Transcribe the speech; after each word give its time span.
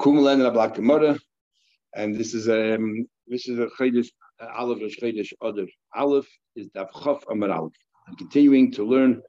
Kumelen 0.00 0.46
and 0.46 0.74
Gemara, 0.74 1.18
and 1.94 2.14
this 2.14 2.32
is 2.32 2.48
um 2.48 3.04
this 3.26 3.48
is 3.48 3.58
a 3.58 3.66
Chodesh 3.66 4.08
uh, 4.40 4.46
Aleph 4.56 4.80
is 4.80 4.96
Chodesh 4.96 5.32
Adar. 5.42 5.66
Aleph 5.94 6.28
is 6.54 6.68
Dav 6.68 6.88
Chaf 7.02 7.24
Amar 7.28 7.50
Aleph. 7.50 7.72
I'm 8.06 8.14
continuing 8.14 8.70
to 8.72 8.84
learn 8.84 9.20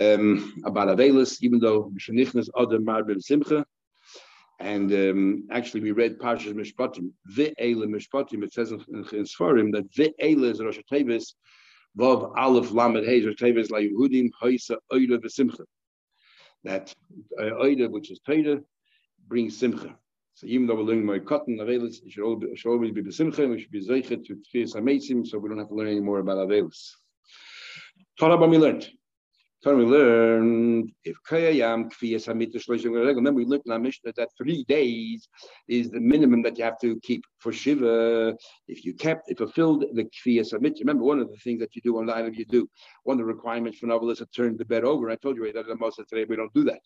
um, 0.00 0.62
about 0.64 0.96
Avelis, 0.96 1.42
even 1.42 1.58
though 1.58 1.90
Mishanichnas 1.90 2.48
Adar 2.56 2.78
Marbim 2.78 3.20
Simcha. 3.20 3.66
And 4.60 4.92
um, 4.92 5.48
actually, 5.50 5.80
we 5.80 5.90
read 5.90 6.18
Parshas 6.18 6.54
Mishpatim. 6.54 7.10
Ve'ele 7.36 7.86
Mishpatim. 7.86 8.44
It 8.44 8.52
says 8.52 8.70
in, 8.70 8.80
in, 8.90 9.24
Sfarim 9.24 9.72
that 9.72 9.90
Ve'ele 9.92 10.50
is 10.50 10.60
Rosh 10.62 10.78
Tevis, 10.90 11.34
Vav 11.98 12.32
Aleph 12.36 12.70
Lamed 12.70 13.04
Hey 13.04 13.24
Rosh 13.24 13.36
Tevis 13.36 13.70
La 13.70 13.78
Yehudim 13.78 14.30
Hoisa 14.40 14.76
Oida 14.92 15.18
V'Simcha. 15.18 15.64
That 16.62 16.94
uh, 17.40 17.42
Oida, 17.42 17.90
which 17.90 18.10
is 18.12 18.20
Torah, 18.24 18.60
brings 19.30 19.56
Simcha. 19.56 19.96
So 20.34 20.46
even 20.46 20.66
though 20.66 20.74
we're 20.74 20.82
learning 20.82 21.04
Moed 21.04 21.24
Katan, 21.24 21.60
Avelis, 21.60 22.04
it 22.04 22.10
should 22.12 22.24
always, 22.24 22.58
should 22.58 22.70
always 22.70 22.90
be 22.90 23.02
B'Simcha, 23.02 23.48
we 23.48 23.60
should 23.60 23.70
be 23.70 23.86
Zeichet 23.86 24.26
to 24.26 24.34
Tfias 24.34 24.74
HaMeitzim, 24.74 25.26
so 25.26 25.38
we 25.38 25.48
don't 25.48 25.58
have 25.58 25.68
to 25.68 25.74
learn 25.74 25.86
any 25.86 26.00
more 26.00 26.18
about 26.18 26.48
Avelis. 26.48 26.90
Torah 28.18 28.36
we 28.46 28.58
learned. 28.58 28.90
Can 29.62 29.76
we 29.76 29.84
learned 29.84 30.90
if 31.04 31.18
Kayayam 31.28 31.92
Kfiyas 31.92 32.26
Hamit 32.26 33.14
Remember, 33.14 33.32
we 33.32 33.44
learned 33.44 33.64
in 33.66 33.72
our 33.72 33.78
Mishnah 33.78 34.14
that 34.16 34.30
three 34.38 34.64
days 34.64 35.28
is 35.68 35.90
the 35.90 36.00
minimum 36.00 36.40
that 36.42 36.56
you 36.56 36.64
have 36.64 36.78
to 36.80 36.98
keep 37.00 37.22
for 37.40 37.52
Shiva. 37.52 38.34
If 38.68 38.86
you 38.86 38.94
kept, 38.94 39.30
if 39.30 39.36
fulfilled 39.36 39.84
the 39.92 40.04
Kfiyas 40.04 40.54
Hamit, 40.54 40.80
remember 40.80 41.04
one 41.04 41.20
of 41.20 41.30
the 41.30 41.36
things 41.36 41.60
that 41.60 41.76
you 41.76 41.82
do 41.82 41.98
on 41.98 42.06
the 42.06 42.14
island, 42.14 42.36
you 42.36 42.46
do 42.46 42.70
one 43.04 43.20
of 43.20 43.26
the 43.26 43.30
requirements 43.30 43.78
for 43.78 43.86
novel 43.86 44.08
is 44.08 44.18
to 44.18 44.26
turn 44.34 44.56
the 44.56 44.64
bed 44.64 44.82
over. 44.82 45.10
I 45.10 45.16
told 45.16 45.36
you 45.36 45.52
that 45.52 45.78
most 45.78 45.98
of 45.98 46.06
today 46.06 46.24
we 46.26 46.36
don't 46.36 46.54
do 46.54 46.64
that 46.64 46.80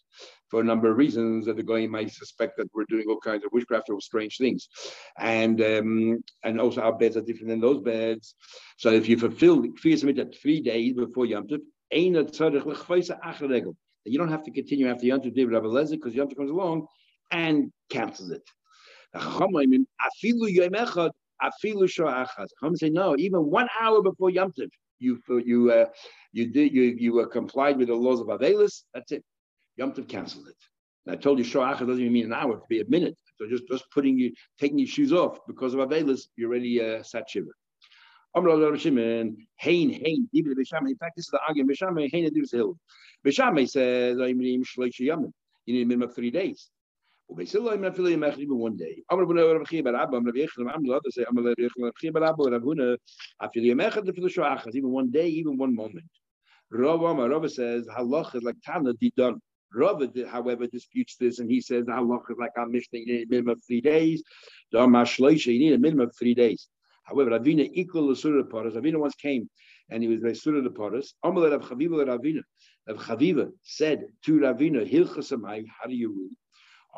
for 0.49 0.61
a 0.61 0.65
number 0.65 0.91
of 0.91 0.97
reasons 0.97 1.47
that 1.47 1.57
the 1.57 1.63
guy 1.63 1.87
might 1.87 2.11
suspect 2.11 2.57
that 2.57 2.71
we're 2.75 2.87
doing 2.89 3.07
all 3.09 3.21
kinds 3.21 3.45
of 3.45 3.53
witchcraft 3.53 3.89
or 3.89 4.01
strange 4.01 4.37
things, 4.37 4.69
and 5.21 5.61
um, 5.61 6.25
and 6.43 6.61
also 6.61 6.81
our 6.81 6.99
beds 6.99 7.17
are 7.17 7.23
different 7.23 7.51
than 7.51 7.61
those 7.61 7.81
beds. 7.83 8.35
So 8.79 8.91
if 8.91 9.09
you 9.09 9.17
fulfill 9.17 9.63
the 9.63 9.69
Kfiyas 9.69 10.03
Hamit 10.03 10.19
at 10.19 10.35
three 10.35 10.61
days 10.61 10.95
before 10.95 11.27
Yom 11.27 11.47
Tov, 11.47 11.61
you 11.91 12.13
don't 14.19 14.29
have 14.29 14.43
to 14.45 14.51
continue 14.51 14.89
after 14.89 15.07
Yom 15.07 15.21
Tov 15.21 15.35
David 15.35 15.55
Abelazar 15.55 15.93
because 15.93 16.15
Yom 16.15 16.29
Tov 16.29 16.37
comes 16.37 16.51
along 16.51 16.87
and 17.31 17.73
cancels 17.91 18.31
it. 18.31 18.43
Chachamim 19.15 19.87
say 22.77 22.91
no, 22.91 23.17
even 23.17 23.51
one 23.51 23.69
hour 23.81 24.03
before 24.03 24.31
Yom 24.31 24.53
Tov, 24.53 24.69
you 24.99 25.21
you 25.45 25.71
uh, 25.71 25.87
you 26.33 26.53
did 26.53 26.73
you 26.73 26.83
you 26.83 27.21
uh, 27.21 27.27
complied 27.27 27.79
with 27.79 27.89
the 27.89 27.95
laws 27.95 28.21
of 28.21 28.29
Avelis. 28.29 28.83
That's 28.93 29.13
it. 29.13 29.25
Yom 29.77 29.93
Tov 29.93 30.09
canceled 30.09 30.49
it. 30.49 30.57
And 31.07 31.17
I 31.17 31.21
told 31.21 31.39
you 31.39 31.45
Shoach 31.45 31.79
doesn't 31.79 32.01
even 32.01 32.13
mean 32.13 32.27
an 32.27 32.33
hour; 32.33 32.55
it 32.55 32.61
could 32.61 32.69
be 32.69 32.81
a 32.81 32.89
minute. 32.89 33.17
So 33.37 33.47
just 33.49 33.65
just 33.69 33.85
putting 33.93 34.19
you 34.19 34.33
taking 34.59 34.79
your 34.79 34.89
shoes 34.89 35.13
off 35.13 35.39
because 35.47 35.75
of 35.75 35.81
Avelis, 35.81 36.23
you're 36.37 36.51
already 36.51 36.83
uh, 36.83 37.03
sat 37.03 37.29
shiva. 37.29 37.51
Amr 38.37 38.51
al 38.51 38.61
Rabbi 38.61 38.79
Shimon, 38.79 39.37
hein, 39.57 39.91
hein. 39.91 40.29
In 40.33 40.97
fact, 40.97 41.17
this 41.17 41.27
is 41.27 41.31
the 41.31 41.39
argument. 41.47 41.79
B'shamay, 41.79 42.11
hein, 42.13 42.25
dibri 42.25 42.51
hill. 42.51 42.77
B'shamay 43.25 43.69
says, 43.69 44.19
I'm 44.19 44.41
in 44.41 44.63
yamin. 44.63 45.33
You 45.67 45.75
need 45.75 45.83
a 45.83 45.87
minimum 45.87 46.09
of 46.09 46.15
three 46.17 46.31
days. 46.33 46.69
Well, 47.29 47.47
Ubesil, 47.47 47.73
I'm 47.73 47.81
not 47.81 47.97
feeling 47.97 48.19
machrim 48.19 48.49
one 48.49 48.77
day. 48.77 49.03
Amr 49.09 49.25
b'nei 49.25 49.53
Rabbi 49.53 49.65
Chia 49.65 49.83
bar 49.83 49.95
Abba, 49.95 50.17
Amr 50.17 50.27
Rabbi 50.27 50.41
Yechim, 50.41 50.75
Amr 50.75 50.89
Lada 50.89 51.11
say, 51.11 51.25
Amr 51.25 51.43
Rabbi 51.43 51.69
Chia 51.99 52.13
bar 52.13 52.25
Abba, 52.25 52.51
Rabbi 52.51 52.65
Huna, 52.65 52.97
afil 53.41 53.65
yamechad 53.65 54.05
lefil 54.05 54.29
shoachas, 54.29 54.75
even 54.75 54.91
one 54.91 55.11
day, 55.11 55.29
even 55.29 55.57
one 55.57 55.75
moment. 55.75 56.11
Rav 56.71 57.03
Amar, 57.03 57.29
Rav 57.31 57.51
says, 57.51 57.87
halach 57.87 58.35
is 58.35 58.43
like 58.43 58.57
Tana 58.65 58.93
didon. 58.95 59.41
Rav, 59.73 60.03
however, 60.29 60.67
disputes 60.67 61.17
this, 61.17 61.39
and 61.39 61.51
he 61.51 61.61
says, 61.61 61.85
halach 61.85 62.31
is 62.31 62.37
like 62.39 62.51
our 62.59 62.67
Mishnah, 62.67 62.99
you 62.99 63.07
need 63.07 63.23
a 63.23 63.31
minimum 63.31 63.53
of 63.53 63.63
three 63.65 63.81
days. 63.81 64.23
Dama 64.71 65.03
shloisha, 65.03 65.53
you 65.53 65.59
need 65.61 65.73
a 65.73 65.79
minimum 65.79 66.09
of 66.09 66.17
three 66.19 66.35
days. 66.35 66.69
However, 67.05 67.31
Ravina 67.31 67.69
equal 67.73 68.09
to 68.09 68.17
Surah 68.17 68.45
Paras. 68.45 68.75
Ravina 68.75 68.99
once 68.99 69.15
came 69.15 69.49
and 69.91 70.03
he 70.03 70.09
was 70.09 70.21
very 70.21 70.35
Surah 70.35 70.63
the 70.63 70.71
Paras. 70.71 71.15
Amalei 71.25 71.53
Rav 71.53 71.63
Chaviva 71.63 72.05
Ravina. 72.05 72.43
Rav 72.89 72.97
Chaviva 72.97 73.51
said 73.63 74.07
to 74.25 74.41
Ravina, 74.41 74.91
Hilchasamai, 74.91 75.65
how 75.69 75.87
do 75.87 75.95
you 75.95 76.09
rule? 76.09 76.31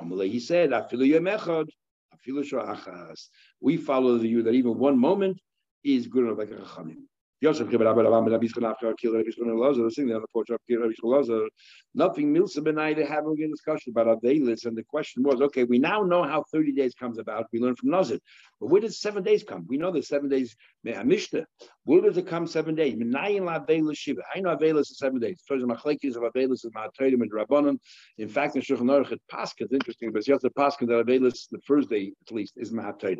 Amalei, 0.00 0.30
he 0.30 0.40
said, 0.40 0.70
Afilu 0.70 1.08
Yemechad, 1.08 1.68
Afilu 2.14 2.44
Shoachas. 2.44 3.28
We 3.60 3.76
follow 3.76 4.16
the 4.16 4.20
view 4.20 4.42
that 4.44 4.54
even 4.54 4.78
one 4.78 4.98
moment 4.98 5.40
is 5.84 6.06
good 6.06 6.24
enough 6.24 6.38
like 6.38 6.50
a 6.50 6.54
Chachamim. 6.54 7.02
Yosef 7.42 7.70
Rabbi 7.70 7.84
Rabbi 7.84 8.02
Rabbi 8.02 8.30
Lazar, 8.30 9.90
sitting 9.90 10.12
on 10.12 10.22
the 10.22 10.28
porch 10.32 10.48
of 10.48 10.58
Rabbi 10.70 10.86
Yishchan 10.86 11.04
Lazar. 11.04 11.46
Nothing 11.94 12.32
Milsa 12.34 12.58
Benai, 12.58 12.96
they 12.96 13.04
having 13.04 13.36
a 13.42 13.48
discussion 13.48 13.92
about 13.94 14.22
Avelis, 14.22 14.64
and 14.64 14.76
the 14.76 14.82
question 14.82 15.22
was, 15.22 15.42
okay, 15.42 15.64
we 15.64 15.78
now 15.78 16.02
know 16.02 16.22
how 16.22 16.44
30 16.50 16.72
days 16.72 16.94
comes 16.94 17.18
about. 17.18 17.46
We 17.52 17.60
learn 17.60 17.76
from 17.76 17.90
Nazir. 17.90 18.18
But 18.58 18.68
where 18.68 18.80
does 18.80 18.98
seven 19.00 19.22
days 19.22 19.44
come? 19.44 19.66
We 19.68 19.76
know 19.76 19.92
the 19.92 20.02
seven 20.02 20.30
days, 20.30 20.56
Mishnah. 20.82 21.44
Where 21.84 22.00
does 22.00 22.16
it 22.16 22.26
come 22.26 22.46
seven 22.46 22.74
days? 22.74 22.94
Menayin 22.94 23.44
la 23.44 23.60
Avelis 23.60 23.98
Shiva. 23.98 24.22
I 24.34 24.40
know 24.40 24.56
Avelis 24.56 24.80
is 24.80 24.98
seven 24.98 25.20
days. 25.20 25.42
The 25.46 25.56
Machlekes 25.56 26.16
of 26.16 26.22
Avelis 26.22 26.64
is 26.64 26.70
Ma'atayim 26.74 27.20
and 27.20 27.30
Rabbanon. 27.30 27.78
In 28.16 28.28
fact, 28.28 28.56
in 28.56 28.62
Shulchan 28.62 28.90
Aruch, 28.90 29.12
it 29.12 29.20
Pascha, 29.30 29.64
it's 29.64 29.72
interesting, 29.74 30.10
but 30.10 30.24
the 30.24 30.50
Pascha 30.56 30.86
that 30.86 31.06
Avelis, 31.06 31.48
the 31.50 31.60
first 31.66 31.90
day 31.90 32.12
at 32.26 32.32
least, 32.34 32.54
is 32.56 32.72
Ma'atayim. 32.72 33.18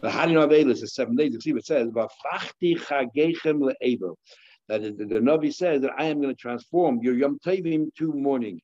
But 0.00 0.12
how 0.12 0.24
do 0.26 0.32
you 0.32 0.38
know 0.38 0.46
Avelis 0.46 0.82
is 0.84 0.94
seven 0.94 1.16
days? 1.16 1.32
You 1.34 1.40
see 1.40 1.50
it 1.50 1.66
says, 1.66 1.88
"Vafachti 1.88 2.78
V'fachti 2.78 3.39
That 3.44 4.82
the, 4.82 4.90
the, 4.92 5.20
Navi 5.20 5.52
says 5.52 5.82
that 5.82 5.92
I 5.98 6.04
am 6.04 6.20
going 6.20 6.34
to 6.34 6.40
transform 6.40 7.00
your 7.02 7.14
Yom 7.14 7.38
Tovim 7.44 7.92
to 7.96 8.12
mourning. 8.12 8.60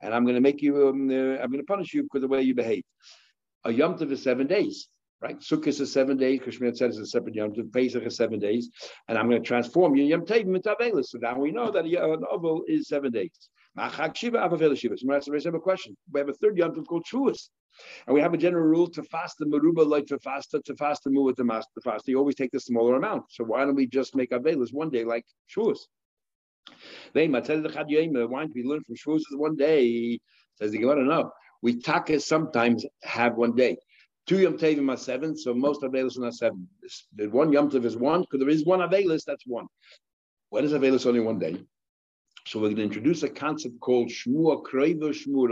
And 0.00 0.12
I'm 0.12 0.24
going 0.24 0.34
to 0.34 0.40
make 0.40 0.60
you, 0.60 0.88
um, 0.88 1.08
uh, 1.08 1.40
I'm 1.40 1.50
going 1.50 1.58
to 1.58 1.64
punish 1.64 1.94
you 1.94 2.02
because 2.02 2.24
of 2.24 2.28
the 2.28 2.34
way 2.34 2.42
you 2.42 2.54
behave. 2.54 2.82
A 3.64 3.72
Yom 3.72 3.96
Tov 3.96 4.10
is 4.10 4.22
seven 4.22 4.46
days 4.46 4.88
right? 5.24 5.40
Sukkot 5.40 5.80
is 5.80 5.90
seven 5.90 6.18
days. 6.18 6.40
Kashmir 6.44 6.74
says 6.74 6.98
it's 6.98 7.08
a 7.08 7.10
separate 7.10 7.34
Yom 7.34 7.52
Tov. 7.52 7.72
Pesach 7.72 8.04
is 8.04 8.16
seven 8.16 8.38
days, 8.38 8.68
and 9.08 9.16
I'm 9.16 9.28
going 9.28 9.42
to 9.42 9.46
transform 9.46 9.96
you 9.96 10.04
Yom 10.04 10.26
Tovim 10.26 10.54
into 10.54 10.74
Avelis. 10.74 11.06
So 11.06 11.18
now 11.18 11.38
we 11.38 11.50
know 11.50 11.70
that 11.70 11.86
an 11.86 12.24
Oval 12.30 12.62
is 12.68 12.88
seven 12.88 13.10
days. 13.10 13.32
Machak 13.76 14.14
Shiva 14.16 14.38
Avavel 14.38 14.76
Shiva. 14.76 14.96
So 14.98 15.32
we 15.32 15.42
have 15.42 15.54
a 15.54 15.58
question. 15.58 15.96
We 16.12 16.20
have 16.20 16.28
a 16.28 16.34
third 16.34 16.58
Yom 16.58 16.74
Tov 16.74 16.86
called 16.86 17.06
Shuas. 17.10 17.48
And 18.06 18.14
we 18.14 18.20
have 18.20 18.34
a 18.34 18.38
general 18.38 18.64
rule 18.64 18.88
to 18.90 19.02
fast 19.02 19.38
the 19.38 19.46
Maruba 19.46 19.86
like 19.86 20.06
to 20.06 20.18
fast 20.18 20.54
to 20.64 20.76
fast 20.76 21.04
the 21.04 21.10
Mu'at 21.10 21.36
to 21.36 21.44
fast 21.44 21.68
the 21.74 21.80
fast. 21.80 22.08
You 22.08 22.18
always 22.18 22.34
take 22.34 22.52
the 22.52 22.60
smaller 22.60 22.96
amount. 22.96 23.24
So 23.30 23.44
why 23.44 23.64
don't 23.64 23.74
we 23.74 23.86
just 23.86 24.14
make 24.14 24.30
Avelis 24.30 24.72
one 24.72 24.90
day 24.90 25.04
like 25.04 25.24
Shuas? 25.54 25.78
They 27.12 27.28
why 27.28 27.40
don't 27.40 28.54
we 28.54 28.62
learn 28.62 28.82
from 28.84 28.96
Shuas 28.96 29.22
one 29.32 29.56
day? 29.56 30.18
Says 30.58 30.70
the 30.70 30.78
Gemara, 30.78 31.04
no. 31.04 31.32
We 31.62 31.80
taka 31.80 32.20
sometimes 32.20 32.84
have 33.02 33.34
one 33.36 33.54
day. 33.54 33.76
Two 34.26 34.38
Yom 34.38 34.56
Tovim 34.56 34.90
are 34.90 34.96
seven, 34.96 35.36
so 35.36 35.52
most 35.52 35.82
Avelis 35.82 36.18
are 36.22 36.32
seven. 36.32 36.66
The 37.14 37.26
one 37.26 37.52
Yom 37.52 37.70
Tov 37.70 37.84
is 37.84 37.96
one, 37.96 38.22
because 38.22 38.40
there 38.40 38.48
is 38.48 38.64
one 38.64 38.80
Avelis, 38.80 39.24
that's 39.26 39.46
one. 39.46 39.66
When 40.48 40.64
is 40.64 40.72
Avelis 40.72 41.06
only 41.06 41.20
one 41.20 41.38
day? 41.38 41.62
So 42.46 42.58
we're 42.58 42.68
going 42.68 42.76
to 42.76 42.82
introduce 42.84 43.22
a 43.22 43.28
concept 43.28 43.80
called 43.80 44.08
Shmua 44.08 44.62
Kreiva 44.62 45.10
Shmua 45.10 45.48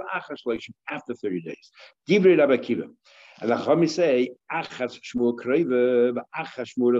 after 0.89 1.13
thirty 1.15 1.41
days. 1.41 1.71
Divrei 2.09 2.37
Rabbi 2.37 2.57
Kiva. 2.57 2.87
And 3.41 3.49
the 3.49 3.55
Chachamim 3.55 3.89
say, 3.89 4.29
Achas 4.51 4.99
Shmur 5.01 5.33
Kreiva, 5.35 6.15
Achas 6.37 6.69
Shmur 6.77 6.93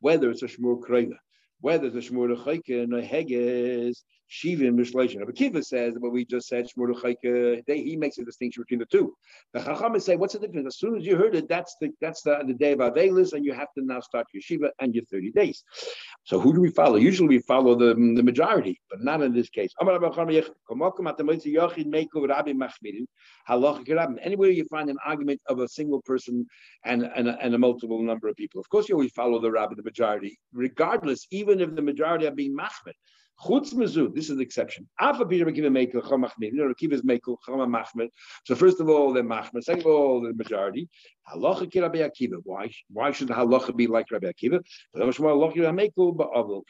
whether 0.00 0.30
it's 0.30 0.42
a 0.42 0.46
Shmur 0.46 0.80
Kreiva, 0.80 1.18
whether 1.60 1.88
a 1.88 1.90
Shmur 1.90 2.36
Chayka, 2.44 2.86
Heges, 3.08 4.02
Shivim 4.30 4.74
Mishleishin. 4.74 5.20
Rabbi 5.20 5.32
Kiva 5.32 5.62
says 5.62 5.94
what 5.98 6.12
we 6.12 6.24
just 6.24 6.48
said, 6.48 6.66
Shmur 6.66 6.94
Chayka, 7.00 7.62
he 7.66 7.96
makes 7.96 8.18
a 8.18 8.24
distinction 8.24 8.62
between 8.62 8.80
the 8.80 8.86
two. 8.86 9.14
The 9.52 9.60
Chachamim 9.60 10.02
say, 10.02 10.16
what's 10.16 10.34
the 10.34 10.40
difference? 10.40 10.66
As 10.66 10.78
soon 10.78 10.96
as 10.96 11.06
you 11.06 11.16
heard 11.16 11.36
it, 11.36 11.48
that's 11.48 11.76
the 11.80 11.90
that's 12.00 12.22
the, 12.22 12.42
the 12.46 12.54
day 12.54 12.72
of 12.72 12.80
Avelis, 12.80 13.32
and 13.34 13.44
you 13.44 13.52
have 13.52 13.72
to 13.78 13.84
now 13.84 14.00
start 14.00 14.26
your 14.32 14.42
Shiva 14.42 14.72
and 14.80 14.94
your 14.94 15.04
30 15.04 15.30
days. 15.32 15.62
So 16.24 16.40
who 16.40 16.52
do 16.52 16.60
we 16.60 16.70
follow? 16.70 16.96
Usually 16.96 17.28
we 17.28 17.38
follow 17.38 17.76
the, 17.76 17.94
the 17.94 18.22
majority, 18.22 18.80
but 18.90 19.02
not 19.02 19.22
in 19.22 19.32
this 19.32 19.48
case. 19.48 19.72
Anywhere 24.26 24.50
you 24.50 24.64
find 24.64 24.90
an 24.90 24.96
argument 25.04 25.40
of 25.46 25.60
a 25.60 25.68
single 25.68 26.02
person 26.02 26.46
and, 26.84 27.08
and, 27.14 27.28
a, 27.28 27.38
and 27.40 27.54
a 27.54 27.58
multiple 27.58 28.02
number 28.02 28.26
of 28.28 28.34
people, 28.36 28.60
of 28.60 28.68
course 28.68 28.88
you 28.88 28.96
always 28.96 29.12
follow 29.12 29.40
the 29.40 29.50
rabbi, 29.50 29.74
the 29.76 29.82
majority, 29.84 30.36
regardless, 30.52 31.26
even 31.30 31.45
if 31.48 31.74
the 31.74 31.82
majority 31.82 32.26
are 32.26 32.32
being 32.32 32.56
machmed. 32.56 32.94
Chutz 33.40 33.70
this 34.14 34.30
is 34.30 34.36
the 34.36 34.42
exception. 34.42 34.88
Afa 34.98 35.26
Peter 35.26 35.44
Akiva 35.44 35.70
Mekel 35.70 36.02
Machmir. 36.02 36.52
You 36.52 36.66
know, 36.66 36.72
Akiva 36.72 36.94
is 36.94 37.02
Mekel 37.02 37.36
Machmir. 37.48 38.08
So 38.44 38.54
first 38.54 38.80
of 38.80 38.88
all, 38.88 39.12
they're 39.12 39.22
Machmir. 39.22 39.62
Second 39.62 39.82
of 39.82 39.86
all, 39.86 40.22
the 40.22 40.32
majority. 40.32 40.88
Halacha 41.30 41.70
ki 41.70 41.80
Rabbi 41.80 41.98
Akiva. 41.98 42.40
Why? 42.44 42.70
Why 42.88 43.12
should 43.12 43.28
the 43.28 43.34
halacha 43.34 43.76
be 43.76 43.86
like 43.88 44.10
Rabbi 44.10 44.28
Akiva? 44.28 44.60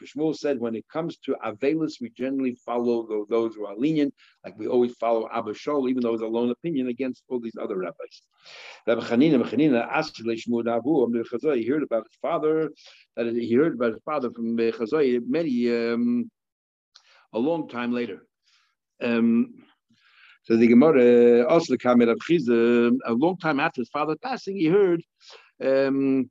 Shmuel 0.07 0.35
said, 0.35 0.59
when 0.59 0.75
it 0.75 0.85
comes 0.91 1.17
to 1.17 1.35
avelus, 1.45 2.01
we 2.01 2.09
generally 2.09 2.55
follow 2.65 3.25
those 3.29 3.55
who 3.55 3.65
are 3.65 3.75
lenient, 3.77 4.13
like 4.43 4.57
we 4.57 4.67
always 4.67 4.93
follow 4.95 5.29
Abba 5.31 5.51
Shol, 5.51 5.89
even 5.89 6.01
though 6.01 6.13
it's 6.13 6.23
a 6.23 6.27
lone 6.27 6.51
opinion 6.51 6.87
against 6.87 7.23
all 7.29 7.39
these 7.39 7.55
other 7.61 7.77
rabbis. 7.77 8.21
Rabbi 8.87 9.01
Chanina, 9.01 9.43
Chanina 9.43 9.87
asked 9.89 10.21
Shmuel 10.23 10.63
Davu, 10.63 11.55
he 11.55 11.67
heard 11.67 11.83
about 11.83 12.05
his 12.07 12.17
father, 12.21 12.71
that 13.15 13.27
he 13.33 13.53
heard 13.53 13.75
about 13.75 13.93
his 13.93 14.01
father 14.03 14.31
from 14.31 14.57
Chazai 14.57 15.21
many. 15.27 15.69
Um, 15.69 16.29
a 17.33 17.39
long 17.39 17.67
time 17.69 17.91
later. 17.93 18.25
Um, 19.01 19.53
so 20.43 20.55
the 20.55 20.67
Gemara 20.67 21.45
also 21.47 21.73
the 21.73 21.77
a 23.05 23.11
long 23.13 23.37
time 23.37 23.59
after 23.59 23.81
his 23.81 23.89
father's 23.89 24.17
passing, 24.23 24.55
he 24.55 24.67
heard 24.67 25.03
um, 25.63 26.29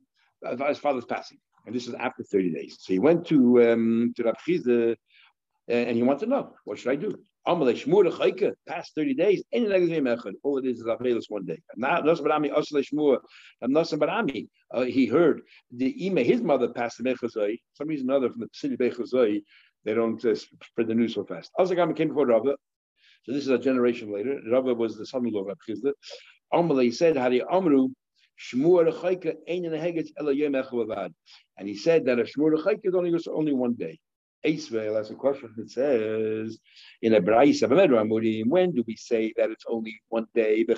his 0.67 0.79
father's 0.79 1.05
passing, 1.05 1.37
and 1.65 1.75
this 1.75 1.87
is 1.87 1.93
after 1.93 2.23
30 2.23 2.51
days. 2.51 2.77
So 2.79 2.93
he 2.93 2.99
went 2.99 3.27
to 3.27 3.71
um, 3.71 4.13
to 4.15 4.23
Rav 4.23 4.35
Chizah, 4.47 4.95
and 5.67 5.95
he 5.95 6.03
wanted 6.03 6.21
to 6.21 6.25
know 6.27 6.53
what 6.63 6.79
should 6.79 6.91
I 6.91 6.95
do. 6.95 7.13
Past 8.67 8.91
30 8.95 9.13
days, 9.13 9.43
all 10.43 10.57
it 10.57 10.65
is 10.65 10.79
is 10.79 10.85
Avelis 10.85 11.29
one 11.29 11.45
day. 11.45 11.61
Uh, 14.69 14.83
he 14.83 15.05
heard 15.05 15.41
the 15.71 16.05
email, 16.05 16.25
his 16.25 16.41
mother 16.41 16.67
passed 16.67 16.97
the 16.97 17.03
Mechazai, 17.03 17.57
some 17.73 17.87
reason 17.87 18.09
or 18.09 18.15
other 18.15 18.29
from 18.29 18.41
the 18.41 18.49
of 18.73 18.79
Mechazai, 18.79 19.41
they 19.87 19.93
don't 19.93 20.23
uh, 20.25 20.35
spread 20.35 20.87
the 20.87 20.93
news 20.93 21.13
so 21.15 21.23
fast. 21.23 21.49
Azagam 21.57 21.95
came 21.95 22.09
before 22.09 22.25
Rava. 22.27 22.57
So 23.23 23.31
this 23.31 23.43
is 23.43 23.47
a 23.47 23.57
generation 23.57 24.11
later. 24.13 24.37
Rava 24.51 24.73
was 24.73 24.97
the 24.97 25.05
son-in-law 25.05 25.45
of 25.45 25.57
Abchizda. 25.57 25.93
Amalei 26.53 26.93
said, 26.93 27.15
Hari 27.15 27.41
Amru. 27.49 27.87
And 31.57 31.67
he 31.69 31.75
said 31.77 32.05
that 32.05 32.19
a 32.19 32.23
Shmur 32.23 32.61
Chayka 32.63 32.79
is 32.83 32.95
only, 32.95 33.17
only 33.31 33.53
one 33.53 33.75
day. 33.75 33.97
Eisvel, 34.45 34.93
that's 34.93 35.09
a 35.09 35.15
question 35.15 35.53
that 35.55 35.71
says 35.71 36.59
in 37.01 37.13
a 37.13 37.21
Brais 37.21 37.63
of 37.63 37.71
when 38.51 38.71
do 38.71 38.83
we 38.85 38.95
say 38.97 39.33
that 39.37 39.49
it's 39.49 39.65
only 39.69 39.99
one 40.09 40.27
day? 40.35 40.65
That 40.65 40.77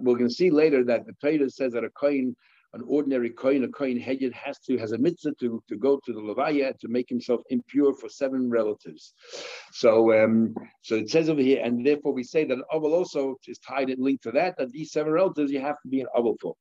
We're 0.00 0.16
going 0.16 0.28
to 0.28 0.34
see 0.34 0.50
later 0.50 0.84
that 0.84 1.06
the 1.06 1.14
Torah 1.20 1.50
says 1.50 1.72
that 1.72 1.82
a 1.82 1.90
coin 1.90 2.36
an 2.74 2.82
ordinary 2.86 3.30
coin, 3.30 3.64
a 3.64 3.68
coin 3.68 3.98
headed 3.98 4.32
has 4.32 4.58
to 4.60 4.78
has 4.78 4.92
a 4.92 4.98
mitzvah 4.98 5.32
to, 5.40 5.62
to 5.68 5.76
go 5.76 6.00
to 6.04 6.12
the 6.12 6.20
levaya 6.20 6.78
to 6.78 6.88
make 6.88 7.08
himself 7.08 7.42
impure 7.50 7.92
for 7.94 8.08
seven 8.08 8.50
relatives. 8.50 9.12
So 9.72 10.12
um, 10.24 10.54
so 10.82 10.96
it 10.96 11.10
says 11.10 11.28
over 11.28 11.42
here, 11.42 11.62
and 11.62 11.86
therefore 11.86 12.12
we 12.12 12.24
say 12.24 12.44
that 12.44 12.54
an 12.54 12.64
also 12.70 13.36
is 13.46 13.58
tied 13.58 13.90
and 13.90 14.02
linked 14.02 14.22
to 14.24 14.32
that. 14.32 14.56
That 14.58 14.70
these 14.70 14.92
seven 14.92 15.12
relatives 15.12 15.52
you 15.52 15.60
have 15.60 15.80
to 15.82 15.88
be 15.88 16.00
an 16.00 16.06
aval 16.16 16.36
for. 16.40 16.54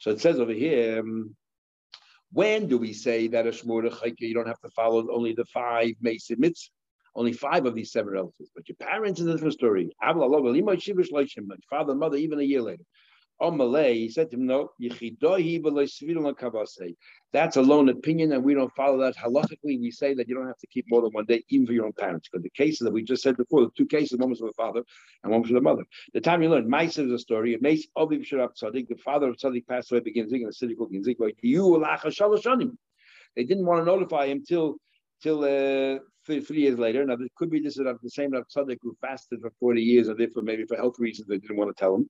So 0.00 0.10
it 0.10 0.20
says 0.20 0.38
over 0.38 0.52
here. 0.52 1.00
Um, 1.00 1.34
when 2.30 2.68
do 2.68 2.76
we 2.76 2.92
say 2.92 3.26
that 3.28 3.46
a 3.46 3.50
shmur 3.50 3.90
you 4.18 4.34
don't 4.34 4.46
have 4.46 4.60
to 4.60 4.68
follow 4.76 5.06
only 5.10 5.32
the 5.32 5.46
five 5.46 5.92
mesa 6.02 6.36
mitzvah? 6.36 6.70
Only 7.14 7.32
five 7.32 7.64
of 7.66 7.74
these 7.74 7.90
seven 7.90 8.12
relatives, 8.12 8.50
but 8.54 8.68
your 8.68 8.76
parents 8.76 9.18
is 9.18 9.26
a 9.26 9.32
different 9.32 9.54
story. 9.54 9.90
Father, 10.00 11.94
mother, 11.94 12.16
even 12.16 12.38
a 12.38 12.42
year 12.42 12.62
later. 12.62 12.84
Malay, 13.40 13.94
he 13.94 14.08
said 14.08 14.30
to 14.30 14.36
him, 14.36 14.46
no, 14.46 14.72
that's 17.32 17.56
a 17.56 17.62
lone 17.62 17.88
opinion, 17.88 18.32
and 18.32 18.42
we 18.42 18.54
don't 18.54 18.74
follow 18.74 18.98
that. 18.98 19.16
Halachically, 19.16 19.80
we 19.80 19.90
say 19.92 20.14
that 20.14 20.28
you 20.28 20.34
don't 20.34 20.48
have 20.48 20.58
to 20.58 20.66
keep 20.66 20.86
more 20.88 21.02
than 21.02 21.12
one 21.12 21.24
day, 21.24 21.44
even 21.48 21.66
for 21.66 21.72
your 21.72 21.86
own 21.86 21.92
parents. 21.92 22.28
Because 22.28 22.42
the 22.42 22.50
cases 22.50 22.80
that 22.80 22.92
we 22.92 23.02
just 23.02 23.22
said 23.22 23.36
before, 23.36 23.60
the 23.60 23.70
two 23.76 23.86
cases, 23.86 24.18
one 24.18 24.30
was 24.30 24.40
for 24.40 24.48
the 24.48 24.54
father 24.54 24.82
and 25.22 25.30
one 25.30 25.42
was 25.42 25.50
for 25.50 25.54
the 25.54 25.60
mother. 25.60 25.84
The 26.14 26.20
time 26.20 26.42
you 26.42 26.48
learn, 26.48 26.68
Maisa 26.68 27.06
is 27.06 27.12
a 27.12 27.18
story. 27.18 27.54
It 27.54 27.62
makes 27.62 27.84
Obiv 27.96 28.26
Sharab 28.26 28.60
Tzadik, 28.60 28.88
the 28.88 28.96
father 28.96 29.28
of 29.28 29.36
Tzadik 29.36 29.66
passed 29.68 29.92
away, 29.92 30.00
begins 30.00 30.32
in 30.32 30.46
a 30.48 30.52
city 30.52 30.74
called 30.74 30.92
Ginzik, 30.92 31.18
They 33.36 33.44
didn't 33.44 33.66
want 33.66 33.80
to 33.80 33.84
notify 33.84 34.26
him 34.26 34.44
till 34.44 34.76
till 35.22 35.44
uh, 35.44 35.98
three, 36.28 36.40
three, 36.40 36.60
years 36.60 36.78
later. 36.78 37.04
Now, 37.06 37.14
it 37.14 37.34
could 37.36 37.50
be 37.50 37.58
this 37.58 37.78
is 37.78 37.86
the 38.02 38.10
same 38.10 38.32
Rav 38.32 38.44
who 38.54 38.96
fasted 39.00 39.40
for 39.40 39.50
40 39.58 39.80
years, 39.80 40.08
and 40.08 40.18
therefore 40.18 40.42
maybe 40.42 40.64
for 40.66 40.76
health 40.76 40.96
reasons 40.98 41.26
they 41.26 41.38
didn't 41.38 41.56
want 41.56 41.74
to 41.74 41.80
tell 41.80 41.94
him. 41.94 42.08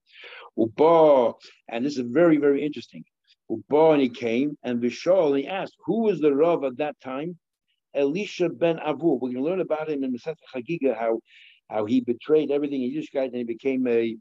Uba, 0.57 1.35
and 1.69 1.87
this 1.87 1.97
is 1.97 2.05
very, 2.09 2.37
very 2.37 2.65
interesting. 2.65 3.05
Uba, 3.49 3.91
and 3.93 4.03
he 4.03 4.09
came, 4.09 4.59
and 4.65 4.83
Vishal, 4.83 5.29
and 5.29 5.39
he 5.39 5.47
asked, 5.47 5.77
who 5.87 6.01
was 6.01 6.21
the 6.21 6.35
Rav 6.35 6.65
at 6.65 6.79
that 6.79 6.97
time? 7.01 7.39
Elisha 7.95 8.49
ben 8.49 8.79
Avu. 8.79 9.21
We're 9.21 9.31
going 9.31 9.35
to 9.35 9.43
learn 9.43 9.61
about 9.61 9.89
him 9.89 10.03
in 10.03 10.19
Seth 10.19 10.37
Chagiga, 10.53 10.99
how, 10.99 11.21
how 11.71 11.85
he 11.85 12.01
betrayed 12.01 12.51
everything 12.51 12.83
in 12.83 12.91
Yiddishkeit 12.91 13.27
and 13.27 13.37
he 13.37 13.45
became 13.45 13.87
a, 13.87 14.17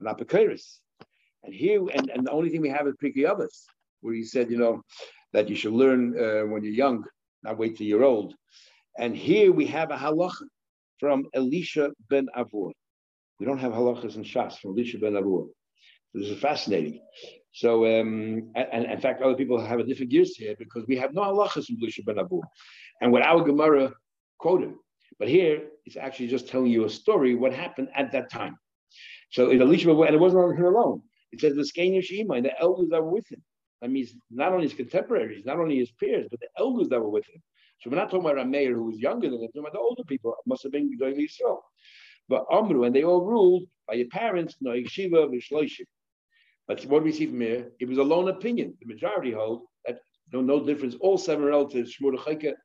an 0.00 0.06
Apokris. 0.06 0.78
And 1.42 1.54
here, 1.54 1.80
and, 1.94 2.10
and 2.10 2.26
the 2.26 2.30
only 2.30 2.50
thing 2.50 2.60
we 2.60 2.68
have 2.68 2.86
is 2.86 2.94
Pirkei 3.02 3.24
Avos, 3.24 3.64
where 4.02 4.14
he 4.14 4.24
said, 4.24 4.50
you 4.50 4.58
know, 4.58 4.82
that 5.32 5.48
you 5.48 5.56
should 5.56 5.72
learn 5.72 6.14
uh, 6.18 6.46
when 6.46 6.62
you're 6.62 6.72
young, 6.72 7.04
not 7.42 7.58
wait 7.58 7.76
till 7.76 7.86
you're 7.86 8.04
old. 8.04 8.34
And 8.98 9.16
here 9.16 9.52
we 9.52 9.66
have 9.66 9.90
a 9.92 9.96
halacha 9.96 10.42
from 10.98 11.26
Elisha 11.32 11.92
ben 12.10 12.26
Avuya. 12.36 12.72
We 13.38 13.46
don't 13.46 13.58
have 13.58 13.72
halachas 13.72 14.16
in 14.16 14.24
Shas 14.24 14.58
from 14.58 14.72
Elisha 14.72 14.98
ben 14.98 15.12
Avuya. 15.12 15.46
This 16.14 16.28
is 16.28 16.40
fascinating. 16.40 17.00
So, 17.52 17.86
um, 17.86 18.50
and, 18.56 18.66
and, 18.72 18.84
in 18.86 19.00
fact, 19.00 19.22
other 19.22 19.36
people 19.36 19.60
have 19.64 19.78
a 19.78 19.84
different 19.84 20.10
gears 20.10 20.34
here 20.36 20.56
because 20.58 20.84
we 20.88 20.96
have 20.96 21.14
no 21.14 21.22
halachas 21.22 21.66
from 21.66 21.76
Elisha 21.80 22.02
ben 22.02 22.16
Avuya. 22.16 22.42
And 23.00 23.12
what 23.12 23.22
our 23.22 23.44
Gemara 23.44 23.92
quoted. 24.38 24.74
But 25.20 25.28
here, 25.28 25.62
it's 25.84 25.96
actually 25.96 26.28
just 26.28 26.48
telling 26.48 26.70
you 26.70 26.84
a 26.84 26.90
story, 26.90 27.36
what 27.36 27.52
happened 27.52 27.88
at 27.94 28.10
that 28.12 28.30
time. 28.30 28.56
So 29.30 29.50
in 29.50 29.62
Elisha, 29.62 29.90
and 29.90 30.14
it 30.14 30.20
wasn't 30.20 30.42
on 30.42 30.56
him 30.56 30.64
alone. 30.64 31.02
It 31.30 31.40
says 31.40 31.54
the 31.54 31.62
Skania 31.62 32.02
Shema 32.02 32.34
and 32.34 32.44
the 32.44 32.58
elders 32.60 32.88
that 32.90 33.02
were 33.02 33.10
with 33.10 33.30
him. 33.30 33.42
That 33.80 33.90
means 33.90 34.12
not 34.30 34.52
only 34.52 34.64
his 34.64 34.74
contemporaries, 34.74 35.44
not 35.44 35.58
only 35.58 35.78
his 35.78 35.92
peers, 35.92 36.26
but 36.30 36.40
the 36.40 36.48
elders 36.58 36.88
that 36.88 37.00
were 37.00 37.10
with 37.10 37.26
him. 37.28 37.40
So 37.80 37.90
we're 37.90 37.96
not 37.96 38.10
talking 38.10 38.28
about 38.28 38.38
a 38.38 38.44
mayor 38.44 38.74
who 38.74 38.84
was 38.84 38.98
younger 38.98 39.30
than 39.30 39.38
him, 39.38 39.48
we're 39.54 39.58
talking 39.60 39.62
about 39.62 39.72
the 39.72 39.78
older 39.78 40.04
people, 40.04 40.34
must 40.46 40.62
have 40.64 40.72
been 40.72 40.96
going 40.98 41.14
Yisrael. 41.14 41.60
But 42.28 42.44
Amru, 42.52 42.84
and 42.84 42.94
they 42.94 43.04
all 43.04 43.24
ruled 43.24 43.64
by 43.86 43.94
your 43.94 44.08
parents, 44.08 44.56
no 44.60 44.72
yeshiva, 44.72 45.32
v'shloishim. 45.32 45.86
But 46.66 46.84
what 46.86 46.98
do 46.98 47.04
we 47.04 47.12
see 47.12 47.26
from 47.26 47.40
here? 47.40 47.72
It 47.80 47.88
was 47.88 47.98
a 47.98 48.02
lone 48.02 48.28
opinion. 48.28 48.76
The 48.80 48.86
majority 48.86 49.32
hold 49.32 49.62
that 49.86 50.00
no, 50.32 50.42
no 50.42 50.62
difference. 50.62 50.94
All 51.00 51.16
seven 51.16 51.44
relatives, 51.44 51.96
Shmur 51.96 52.18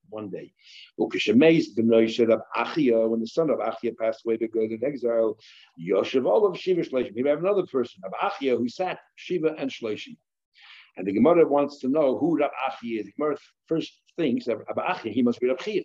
one 0.10 0.30
day. 0.30 0.52
When 0.98 1.10
the 1.10 3.30
son 3.32 3.50
of 3.50 3.60
Achia 3.60 3.98
passed 3.98 4.26
away 4.26 4.38
to 4.38 4.48
go 4.50 4.62
in 4.62 4.84
exile, 4.84 5.38
Yoshev 5.80 6.52
of 6.52 6.60
Shiva 6.60 6.82
Shloishim. 6.82 7.16
we 7.16 7.30
have 7.30 7.40
another 7.40 7.66
person 7.66 8.02
of 8.04 8.12
Achia 8.12 8.58
who 8.58 8.68
sat 8.68 9.00
Shiva 9.16 9.56
and 9.58 9.72
Shloishim. 9.72 10.18
And 10.98 11.08
the 11.08 11.14
Gemara 11.14 11.48
wants 11.48 11.80
to 11.80 11.88
know 11.88 12.18
who 12.18 12.38
Rab 12.38 12.52
Achi 12.68 13.00
is. 13.00 13.06
The 13.06 13.14
Gemara 13.14 13.38
first 13.68 14.03
thinks 14.18 14.46
that 14.46 14.58
Achi, 14.78 15.12
he 15.12 15.22
must 15.22 15.40
be 15.40 15.48
Rab 15.48 15.60
Chia. 15.60 15.84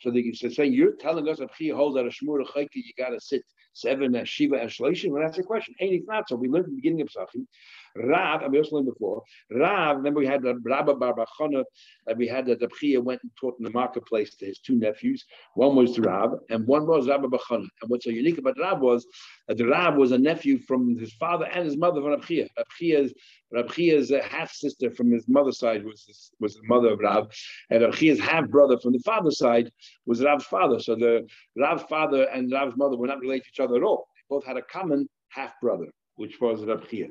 So 0.00 0.10
they 0.10 0.32
saying, 0.32 0.72
you're 0.72 0.96
telling 0.96 1.28
us 1.28 1.40
Rab 1.40 1.52
Chia 1.56 1.74
holds 1.74 1.96
that 1.96 2.06
a 2.06 2.10
Shmur 2.10 2.44
Chayki, 2.46 2.68
you 2.74 2.92
got 2.98 3.10
to 3.10 3.20
sit 3.20 3.42
seven 3.74 4.14
as 4.14 4.28
Shiva 4.28 4.56
and 4.56 4.70
Shloshim? 4.70 5.10
Well, 5.10 5.22
that's 5.22 5.36
the 5.36 5.42
question. 5.42 5.74
Ain't 5.80 5.94
it 5.94 6.02
not 6.06 6.28
so? 6.28 6.36
We 6.36 6.48
learned 6.48 6.66
the 6.66 6.76
beginning 6.76 7.02
of 7.02 7.08
Sachim 7.08 7.46
Rav, 7.96 8.42
I 8.42 8.46
also 8.46 8.76
learned 8.76 8.86
before, 8.86 9.22
Rav, 9.50 9.96
remember 9.96 10.20
we 10.20 10.26
had 10.26 10.42
the 10.42 10.56
Rabba 10.64 10.94
Barbachana, 10.94 11.64
that 12.06 12.16
we 12.16 12.26
had 12.26 12.46
that 12.46 12.60
the 12.60 12.68
Bchia 12.68 13.02
went 13.02 13.20
and 13.22 13.30
taught 13.40 13.54
in 13.58 13.64
the 13.64 13.70
marketplace 13.70 14.34
to 14.36 14.46
his 14.46 14.58
two 14.58 14.76
nephews. 14.76 15.24
One 15.54 15.76
was 15.76 15.98
Rav, 15.98 16.34
and 16.50 16.66
one 16.66 16.86
was 16.86 17.08
Rabba 17.08 17.28
Bachana. 17.28 17.66
And 17.82 17.88
what's 17.88 18.04
so 18.04 18.10
unique 18.10 18.38
about 18.38 18.58
Rav 18.58 18.80
was 18.80 19.06
that 19.48 19.58
the 19.58 19.66
Rav 19.66 19.96
was 19.96 20.12
a 20.12 20.18
nephew 20.18 20.58
from 20.58 20.96
his 20.98 21.12
father 21.14 21.46
and 21.46 21.64
his 21.64 21.76
mother 21.76 22.00
from 22.00 22.20
Rabchia. 22.20 22.48
Rabchia's 22.58 23.14
Rabchia's 23.54 24.10
uh, 24.10 24.20
half 24.28 24.50
sister 24.50 24.90
from 24.90 25.12
his 25.12 25.28
mother's 25.28 25.58
side 25.58 25.84
was 25.84 26.04
his, 26.06 26.32
was 26.40 26.54
the 26.54 26.62
mother 26.64 26.92
of 26.92 26.98
Rav, 26.98 27.28
and 27.70 27.82
Rabchia's 27.82 28.18
half 28.18 28.48
brother 28.48 28.78
from 28.78 28.92
the 28.92 29.02
father's 29.04 29.38
side 29.38 29.70
was 30.06 30.22
Rav's 30.22 30.44
father. 30.44 30.80
So 30.80 30.96
the 30.96 31.26
Rav's 31.56 31.84
father 31.84 32.24
and 32.24 32.50
Rav's 32.50 32.76
mother 32.76 32.96
were 32.96 33.06
not 33.06 33.20
related 33.20 33.44
to 33.44 33.50
each 33.50 33.60
other 33.60 33.76
at 33.76 33.82
all. 33.82 34.08
They 34.16 34.34
both 34.34 34.44
had 34.44 34.56
a 34.56 34.62
common 34.62 35.08
half 35.28 35.52
brother. 35.60 35.86
Which 36.16 36.40
was 36.40 36.64
Chia. 36.88 37.08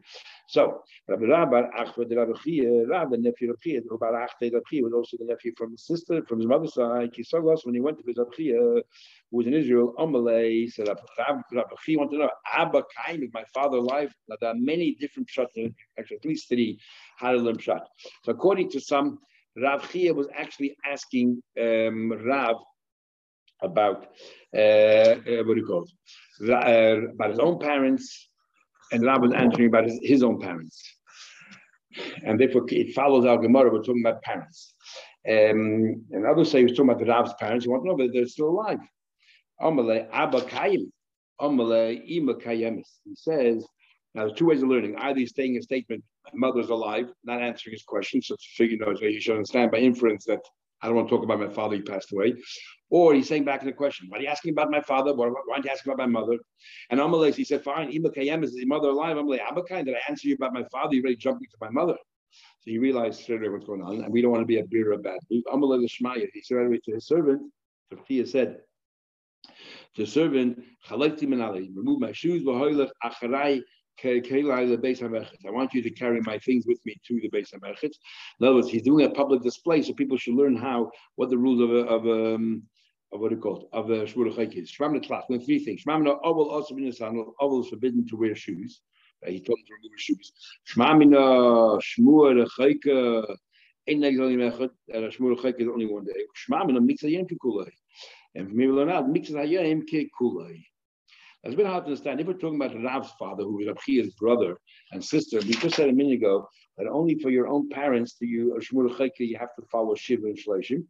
So 0.47 0.83
Rabbi 1.07 1.25
Rabba 1.25 1.69
Achva 1.77 2.07
the 2.07 2.15
Rabbi 2.15 2.87
Rav 2.87 3.11
nephew 3.11 3.51
of 3.51 3.61
Chia, 3.61 3.81
Rabbi 3.89 4.25
Achte 4.25 4.83
was 4.83 4.93
also 4.93 5.17
the 5.17 5.25
nephew 5.25 5.53
from 5.57 5.71
his 5.71 5.85
sister, 5.85 6.23
from 6.25 6.39
his 6.39 6.47
mother's 6.47 6.73
side. 6.73 7.11
When 7.63 7.75
he 7.75 7.81
went 7.81 7.99
to 7.99 8.13
Rav 8.17 8.33
Chia, 8.35 8.57
who 8.57 8.83
was 9.31 9.47
in 9.47 9.53
Israel, 9.53 9.93
Amalei 9.99 10.71
said 10.71 10.87
Rabbi 10.87 11.41
Chia 11.85 11.97
wanted 11.97 12.11
to 12.11 12.17
know 12.17 12.29
Abba 12.53 12.83
kind 13.05 13.23
of 13.23 13.33
my 13.33 13.43
father 13.53 13.77
alive. 13.77 14.13
Now 14.27 14.35
there 14.39 14.49
are 14.51 14.55
many 14.55 14.95
different 14.99 15.29
shots, 15.29 15.57
actually 15.99 16.17
at 16.17 16.25
least 16.25 16.49
three 16.49 16.79
how 17.17 17.31
to 17.31 17.59
shot. 17.59 17.87
So 18.23 18.31
according 18.31 18.69
to 18.71 18.79
some, 18.79 19.19
Chia 19.91 20.13
was 20.13 20.27
actually 20.35 20.75
asking 20.85 21.41
um, 21.59 22.11
about 23.61 24.07
uh, 24.55 24.59
uh, 24.59 25.43
what 25.45 25.55
do 25.55 25.61
you? 25.61 25.85
Uh, 26.41 27.11
about 27.13 27.29
his 27.29 27.39
own 27.39 27.59
parents, 27.59 28.29
and 28.93 29.03
Rav 29.03 29.21
was 29.21 29.33
answering 29.33 29.67
about 29.67 29.85
his, 29.85 29.99
his 30.01 30.23
own 30.23 30.39
parents. 30.39 30.81
And 32.23 32.39
therefore, 32.39 32.65
it 32.69 32.93
follows 32.93 33.25
our 33.25 33.37
Gemara. 33.37 33.71
We're 33.71 33.83
talking 33.83 34.03
about 34.05 34.21
parents. 34.21 34.73
Um, 35.27 36.05
and 36.11 36.25
others 36.25 36.51
say 36.51 36.59
he 36.59 36.63
was 36.65 36.73
talking 36.73 36.89
about 36.89 36.99
the 36.99 37.11
Rav's 37.11 37.33
parents. 37.39 37.65
You 37.65 37.71
want 37.71 37.83
to 37.83 37.89
know 37.89 37.97
but 37.97 38.13
they're 38.13 38.27
still 38.27 38.49
alive. 38.49 38.79
Amalei 39.61 40.07
Abba 40.11 40.41
Kayim. 40.41 40.91
Amalei 41.39 42.01
Ima 42.07 42.35
Kayemis. 42.35 42.87
He 43.05 43.15
says, 43.15 43.65
now 44.13 44.25
there's 44.25 44.37
two 44.37 44.45
ways 44.45 44.61
of 44.61 44.69
learning. 44.69 44.95
Either 44.97 45.19
he's 45.19 45.33
saying 45.35 45.57
a 45.57 45.61
statement, 45.61 46.03
mother's 46.33 46.69
alive, 46.69 47.11
not 47.23 47.41
answering 47.41 47.73
his 47.73 47.83
question. 47.83 48.21
So 48.21 48.35
figure, 48.55 48.77
you 48.77 48.85
know, 48.85 49.07
you 49.07 49.19
should 49.19 49.35
understand 49.35 49.71
by 49.71 49.79
inference 49.79 50.25
that 50.25 50.41
I 50.83 50.87
don't 50.87 50.95
want 50.97 51.07
to 51.07 51.15
talk 51.15 51.23
about 51.23 51.39
my 51.39 51.47
father, 51.47 51.77
he 51.77 51.81
passed 51.81 52.11
away. 52.11 52.35
Or 52.89 53.13
he's 53.13 53.27
saying 53.27 53.45
back 53.45 53.61
to 53.61 53.65
the 53.65 53.71
question, 53.71 54.07
why 54.09 54.17
are 54.17 54.21
you 54.21 54.27
asking 54.27 54.51
about 54.51 54.69
my 54.69 54.81
father? 54.81 55.13
Why, 55.13 55.31
aren't 55.51 55.65
you 55.65 55.71
asking 55.71 55.93
about 55.93 56.09
my 56.09 56.19
mother? 56.19 56.37
And 56.89 56.99
Amalek, 56.99 57.35
he 57.35 57.45
said, 57.45 57.63
fine, 57.63 57.89
Ima 57.89 58.09
Kayem 58.09 58.43
is 58.43 58.53
his 58.53 58.65
mother 58.67 58.89
alive. 58.89 59.17
I'm 59.17 59.27
like, 59.27 59.41
Abakai, 59.41 59.85
did 59.85 59.95
I 59.95 60.01
answer 60.09 60.27
you 60.27 60.35
about 60.35 60.53
my 60.53 60.65
father? 60.71 60.93
You're 60.93 61.05
ready 61.05 61.15
jumping 61.15 61.47
to 61.49 61.57
my 61.61 61.69
mother. 61.69 61.95
So 62.33 62.71
he 62.71 62.77
realized 62.77 63.21
straight 63.21 63.39
away 63.39 63.49
what's 63.49 63.65
going 63.65 63.81
on. 63.81 64.03
And 64.03 64.11
we 64.11 64.21
don't 64.21 64.31
want 64.31 64.41
to 64.41 64.45
be 64.45 64.59
a 64.59 64.65
beer 64.65 64.91
of 64.91 65.01
bad 65.03 65.19
news. 65.31 65.43
The 65.45 65.89
Shmaya, 65.89 66.27
he 66.33 66.41
said 66.41 66.57
away 66.57 66.81
to 66.83 66.93
his 66.93 67.07
servant, 67.07 67.41
Sophia 67.89 68.27
said, 68.27 68.59
to 69.95 70.05
servant, 70.05 70.63
remove 70.89 71.99
my 71.99 72.11
shoes, 72.11 72.43
I 74.03 75.51
want 75.51 75.73
you 75.73 75.81
to 75.81 75.89
carry 75.91 76.21
my 76.21 76.39
things 76.39 76.65
with 76.65 76.79
me 76.85 76.95
to 77.07 77.19
the 77.21 77.29
base 77.29 77.53
of 77.53 77.61
Merchitz. 77.61 77.97
In 78.39 78.47
other 78.47 78.55
words, 78.55 78.69
he's 78.69 78.81
doing 78.81 79.05
a 79.05 79.09
public 79.09 79.41
display, 79.41 79.81
so 79.81 79.93
people 79.93 80.17
should 80.17 80.33
learn 80.33 80.55
how 80.55 80.91
what 81.15 81.29
the 81.29 81.37
rules 81.37 81.61
of 81.61 81.69
a, 81.71 81.87
of 81.87 82.05
um, 82.05 82.63
of 83.13 83.19
what 83.19 83.31
it 83.31 83.41
called 83.41 83.69
of 83.71 83.89
a 83.91 84.05
shmur 84.05 84.57
is. 84.57 84.71
Shmamna 84.71 85.45
three 85.45 85.59
things. 85.59 85.83
Shmamna 85.83 86.17
oval 86.23 86.49
also 86.49 86.75
in 86.75 86.85
the 86.85 86.91
sandal. 86.91 87.33
Oval 87.39 87.61
is 87.61 87.69
forbidden 87.69 88.07
to 88.07 88.15
wear 88.15 88.35
shoes. 88.35 88.81
Uh, 89.25 89.29
he 89.29 89.39
told 89.39 89.59
him 89.59 89.65
to 89.67 89.73
remove 89.75 89.91
his 89.95 90.01
shoes. 90.01 90.33
Shmamina 90.67 91.79
shmur 91.79 92.47
chayka. 92.57 93.37
Ain't 93.87 94.01
like 94.01 94.17
only 94.17 94.35
mechad. 94.35 94.71
Shmur 94.91 95.37
chayka 95.37 95.61
is 95.61 95.67
only 95.67 95.85
one 95.85 96.05
day. 96.05 96.25
Shmamina 96.47 96.79
mixayim 96.79 97.29
kulay. 97.43 97.69
And 98.35 98.49
for 98.49 98.55
me, 98.55 98.67
we 98.67 98.73
learn 98.73 98.89
out 98.89 99.07
mixayim 99.07 99.83
kulay. 100.19 100.65
It's 101.43 101.55
a 101.55 101.57
bit 101.57 101.65
hard 101.65 101.83
to 101.83 101.89
understand. 101.89 102.21
If 102.21 102.27
we're 102.27 102.33
talking 102.33 102.55
about 102.55 102.73
Rav's 102.73 103.11
father, 103.19 103.43
who 103.43 103.57
was 103.57 103.67
Rabchia's 103.67 104.13
brother 104.13 104.57
and 104.93 105.03
sister, 105.03 105.39
we 105.39 105.51
just 105.51 105.75
said 105.75 105.89
a 105.89 105.93
minute 105.93 106.13
ago 106.13 106.47
that 106.77 106.87
only 106.87 107.19
for 107.19 107.29
your 107.29 107.47
own 107.47 107.69
parents 107.69 108.15
do 108.17 108.25
you, 108.25 108.57
you 108.71 109.37
have 109.37 109.55
to 109.55 109.65
follow 109.69 109.93
Shiva 109.93 110.27
and 110.27 110.37
Shleshim. 110.37 110.85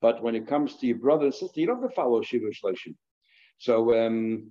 But 0.00 0.22
when 0.22 0.34
it 0.34 0.46
comes 0.46 0.76
to 0.76 0.86
your 0.86 0.96
brother 0.96 1.26
and 1.26 1.34
sister, 1.34 1.60
you 1.60 1.66
don't 1.66 1.82
have 1.82 1.90
to 1.90 1.94
follow 1.94 2.22
Shiva 2.22 2.46
and 2.46 2.54
Shleshim. 2.54 2.94
So, 3.58 4.06
um, 4.06 4.50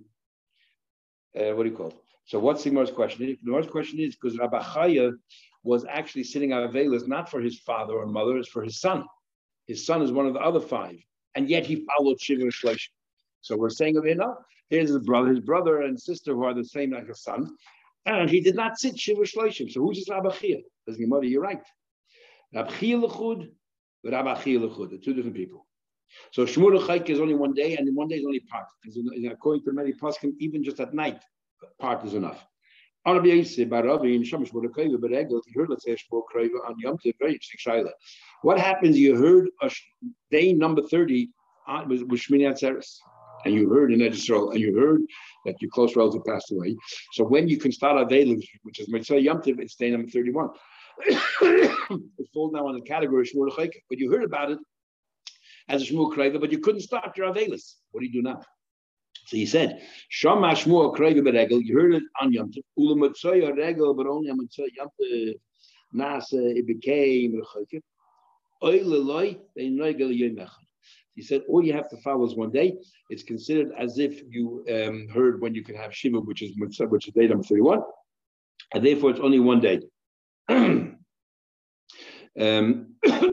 uh, 1.36 1.54
what 1.54 1.64
do 1.64 1.70
you 1.70 1.76
call 1.76 1.88
it? 1.88 1.96
So, 2.26 2.38
what's 2.38 2.62
the 2.62 2.70
Gemara's 2.70 2.92
question? 2.92 3.26
The 3.26 3.38
Gemara's 3.44 3.66
question 3.66 3.98
is 3.98 4.14
because 4.14 4.38
Rabbi 4.38 4.62
Chaya 4.62 5.12
was 5.64 5.84
actually 5.90 6.24
sitting 6.24 6.52
on 6.52 6.68
Avelis 6.68 7.08
not 7.08 7.28
for 7.28 7.40
his 7.40 7.58
father 7.58 7.94
or 7.94 8.06
mother, 8.06 8.38
it's 8.38 8.48
for 8.48 8.62
his 8.62 8.80
son. 8.80 9.04
His 9.66 9.84
son 9.84 10.02
is 10.02 10.12
one 10.12 10.26
of 10.26 10.34
the 10.34 10.40
other 10.40 10.60
five, 10.60 10.96
and 11.34 11.50
yet 11.50 11.66
he 11.66 11.84
followed 11.84 12.20
Shiva 12.20 12.42
and 12.42 12.52
Shleshim. 12.52 12.90
So 13.40 13.56
we're 13.56 13.70
saying 13.70 13.96
of 13.96 14.04
know, 14.04 14.36
here's 14.72 14.88
his 14.88 15.00
brother, 15.00 15.28
his 15.28 15.40
brother 15.40 15.82
and 15.82 16.00
sister 16.00 16.32
who 16.32 16.44
are 16.44 16.54
the 16.54 16.64
same 16.64 16.92
like 16.92 17.08
a 17.08 17.14
son, 17.14 17.54
and 18.06 18.30
he 18.30 18.40
did 18.40 18.56
not 18.56 18.78
sit 18.78 18.98
Shiva 18.98 19.20
Shloshim. 19.20 19.70
So 19.70 19.82
who's 19.82 19.98
this 19.98 20.08
Rabbi 20.08 20.30
Chia? 20.30 20.56
Says 20.88 20.96
Gemara, 20.96 21.26
you're 21.26 21.42
right. 21.42 21.62
Rabbi 22.54 22.72
Chia 22.78 22.96
Lechud, 22.96 23.50
Rabbi 24.02 24.34
Chia 24.42 24.58
Lechud, 24.58 24.90
the 24.90 24.98
two 24.98 25.12
different 25.12 25.36
people. 25.36 25.66
So 26.30 26.46
Shmur 26.46 26.78
Chayk 26.86 27.10
is 27.10 27.20
only 27.20 27.34
one 27.34 27.52
day, 27.52 27.76
and 27.76 27.94
one 27.94 28.08
day 28.08 28.16
is 28.16 28.24
only 28.24 28.40
part. 28.40 28.66
According 29.30 29.64
to 29.64 29.72
many 29.72 29.92
poskim, 29.92 30.32
even 30.40 30.64
just 30.64 30.80
at 30.80 30.94
night, 30.94 31.22
part 31.78 32.04
is 32.04 32.14
enough. 32.14 32.44
What 33.04 33.16
happens? 38.58 38.98
You 38.98 39.16
heard, 39.16 39.48
a 39.62 39.70
day 40.30 40.52
number 40.52 40.82
30 40.82 41.30
uh, 41.66 41.84
was 41.88 42.00
Shmini 42.02 42.46
Atzeres 42.50 42.98
and 43.44 43.54
you 43.54 43.68
heard 43.68 43.92
in 43.92 44.00
Israel, 44.00 44.50
and 44.50 44.60
you 44.60 44.78
heard 44.78 45.02
that 45.44 45.60
your 45.60 45.70
close 45.70 45.96
relative 45.96 46.24
passed 46.24 46.52
away. 46.52 46.76
So 47.12 47.24
when 47.24 47.48
you 47.48 47.58
can 47.58 47.72
start 47.72 47.96
Avelu, 48.08 48.40
which 48.62 48.80
is 48.80 48.88
Mitzvah 48.88 49.20
Yom 49.20 49.40
it's 49.44 49.76
day 49.76 49.90
number 49.90 50.08
31. 50.08 50.50
it 51.06 52.28
falls 52.34 52.52
now 52.52 52.66
on 52.66 52.74
the 52.74 52.82
category 52.82 53.22
of 53.22 53.28
Shmuel 53.28 53.72
but 53.88 53.98
you 53.98 54.10
heard 54.10 54.24
about 54.24 54.50
it 54.50 54.58
as 55.68 55.82
a 55.82 55.86
Shmuel 55.86 56.12
Kreva, 56.12 56.40
but 56.40 56.52
you 56.52 56.58
couldn't 56.58 56.82
start 56.82 57.16
your 57.16 57.32
Avelis. 57.32 57.74
What 57.90 58.00
do 58.00 58.06
you 58.06 58.12
do 58.12 58.22
now? 58.22 58.40
So 59.26 59.36
he 59.36 59.46
said, 59.46 59.82
Shama 60.08 60.48
Shmuel 60.48 60.96
Kreva 60.96 61.20
Beregel, 61.20 61.62
you 61.62 61.78
heard 61.78 61.94
it 61.94 62.02
on 62.20 62.32
Yom 62.32 62.52
Tiv, 62.52 62.64
Ula 62.76 62.96
Mitzvah 62.96 63.54
Regel, 63.54 63.94
but 63.94 64.06
only 64.06 64.30
on 64.30 64.38
Mitzvah 64.38 64.66
Yom 64.76 64.88
Nasa, 65.94 66.56
it 66.56 66.66
became 66.66 67.40
Rechayk. 67.40 67.80
Oile 68.62 69.04
loy, 69.04 69.38
they 69.56 69.70
Regel 69.70 70.12
Yom 70.12 70.46
he 71.14 71.22
said 71.22 71.42
all 71.48 71.64
you 71.64 71.72
have 71.72 71.88
to 71.90 71.96
follow 71.98 72.24
is 72.24 72.34
one 72.34 72.50
day. 72.50 72.76
It's 73.10 73.22
considered 73.22 73.72
as 73.78 73.98
if 73.98 74.22
you 74.28 74.64
um, 74.70 75.08
heard 75.08 75.40
when 75.40 75.54
you 75.54 75.62
can 75.62 75.74
have 75.76 75.94
Shiva, 75.94 76.20
which 76.20 76.42
is 76.42 76.52
which 76.56 77.08
is 77.08 77.14
day 77.14 77.26
number 77.26 77.44
31. 77.44 77.82
And 78.74 78.84
therefore 78.84 79.10
it's 79.10 79.20
only 79.20 79.40
one 79.40 79.60
day. 79.60 79.80
um, 80.48 80.96
so 83.04 83.32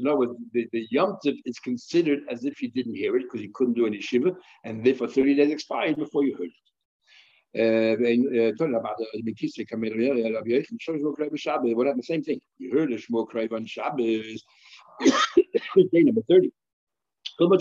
now 0.00 0.16
with 0.16 0.30
the, 0.52 0.66
the 0.72 0.86
Yom 0.90 1.18
Tov 1.24 1.36
is 1.44 1.58
considered 1.58 2.20
as 2.30 2.44
if 2.44 2.62
you 2.62 2.70
didn't 2.70 2.94
hear 2.94 3.16
it 3.16 3.24
because 3.24 3.42
you 3.42 3.50
couldn't 3.52 3.74
do 3.74 3.86
any 3.86 4.00
Shiva, 4.00 4.34
and 4.64 4.84
therefore 4.84 5.08
30 5.08 5.34
days 5.34 5.52
expired 5.52 5.96
before 5.96 6.24
you 6.24 6.34
heard 6.36 6.48
it. 6.48 6.52
talking 8.56 8.74
about 8.74 8.96
the 11.96 12.02
same 12.02 12.22
thing. 12.22 12.40
You 12.58 12.72
heard 12.72 12.92
a 12.92 12.96
Shmuel 12.96 13.28
Krayv 13.28 13.52
on 13.52 13.66
Shabbos, 13.66 14.44
day 15.02 16.02
number 16.02 16.22
30. 16.28 16.50
We 17.40 17.46
don't 17.46 17.52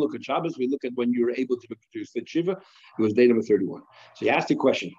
look 0.00 0.14
at 0.14 0.24
Shabbos, 0.24 0.58
we 0.58 0.68
look 0.68 0.84
at 0.86 0.94
when 0.94 1.12
you 1.12 1.26
were 1.26 1.32
able 1.32 1.58
to 1.58 1.68
produce 1.68 2.12
the 2.12 2.22
Shiva. 2.24 2.52
It 2.52 3.02
was 3.02 3.12
day 3.12 3.26
number 3.26 3.42
31. 3.42 3.82
So 4.16 4.24
you 4.24 4.30
asked 4.30 4.48
the 4.48 4.54
question. 4.54 4.90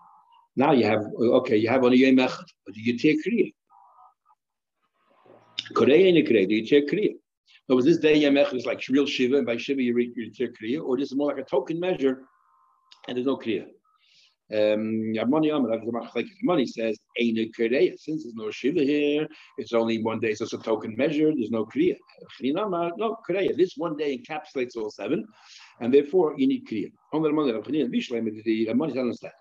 Now 0.56 0.74
you 0.74 0.86
have, 0.86 1.04
okay, 1.20 1.58
you 1.58 1.68
have 1.68 1.84
only 1.84 1.98
Yom 1.98 2.18
Echad, 2.18 2.46
but 2.66 2.76
do 2.76 2.82
you 2.82 2.96
take 2.96 3.26
Kriya? 3.26 3.52
Korea 5.74 6.10
and 6.10 6.28
Kriya, 6.28 6.48
do 6.48 6.54
you 6.54 6.66
take 6.66 6.88
Kriya? 6.88 7.14
So 7.66 7.76
was 7.76 7.86
this 7.86 7.98
day 7.98 8.16
Yom 8.18 8.36
Echad 8.36 8.54
is 8.54 8.68
like 8.68 8.84
real 8.88 9.08
Shiva, 9.08 9.38
and 9.38 9.48
by 9.48 9.58
Shiva 9.58 9.82
you, 9.82 9.96
read, 9.96 10.12
you 10.16 10.30
take 10.30 10.54
Kriya, 10.62 10.84
or 10.84 10.96
this 10.96 11.12
is 11.12 11.18
more 11.18 11.34
like 11.34 11.44
a 11.44 11.50
token 11.50 11.80
measure, 11.80 12.22
and 13.08 13.18
there's 13.18 13.26
no 13.26 13.38
Kriya? 13.38 13.66
Um, 14.52 15.14
money 16.42 16.66
says, 16.66 16.98
Ain't 17.20 17.56
Kriya. 17.56 18.00
Since 18.00 18.24
there's 18.24 18.36
no 18.36 18.50
Shiva 18.50 18.82
here, 18.82 19.28
it's 19.58 19.74
only 19.74 20.02
one 20.02 20.20
day, 20.20 20.34
so 20.34 20.46
it's 20.46 20.54
a 20.54 20.58
token 20.58 20.96
measure, 20.98 21.32
there's 21.36 21.52
no 21.52 21.66
Kriya. 21.66 21.96
No, 22.42 23.18
Kriya. 23.28 23.56
This 23.56 23.74
one 23.78 23.96
day 23.96 24.18
encapsulates 24.18 24.76
all 24.76 24.90
seven, 24.90 25.28
and 25.82 25.94
therefore 25.94 26.34
you 26.38 26.48
need 26.48 26.68
Kriya. 26.68 26.92
The 27.12 28.74
money 28.74 28.94
doesn't. 28.94 29.32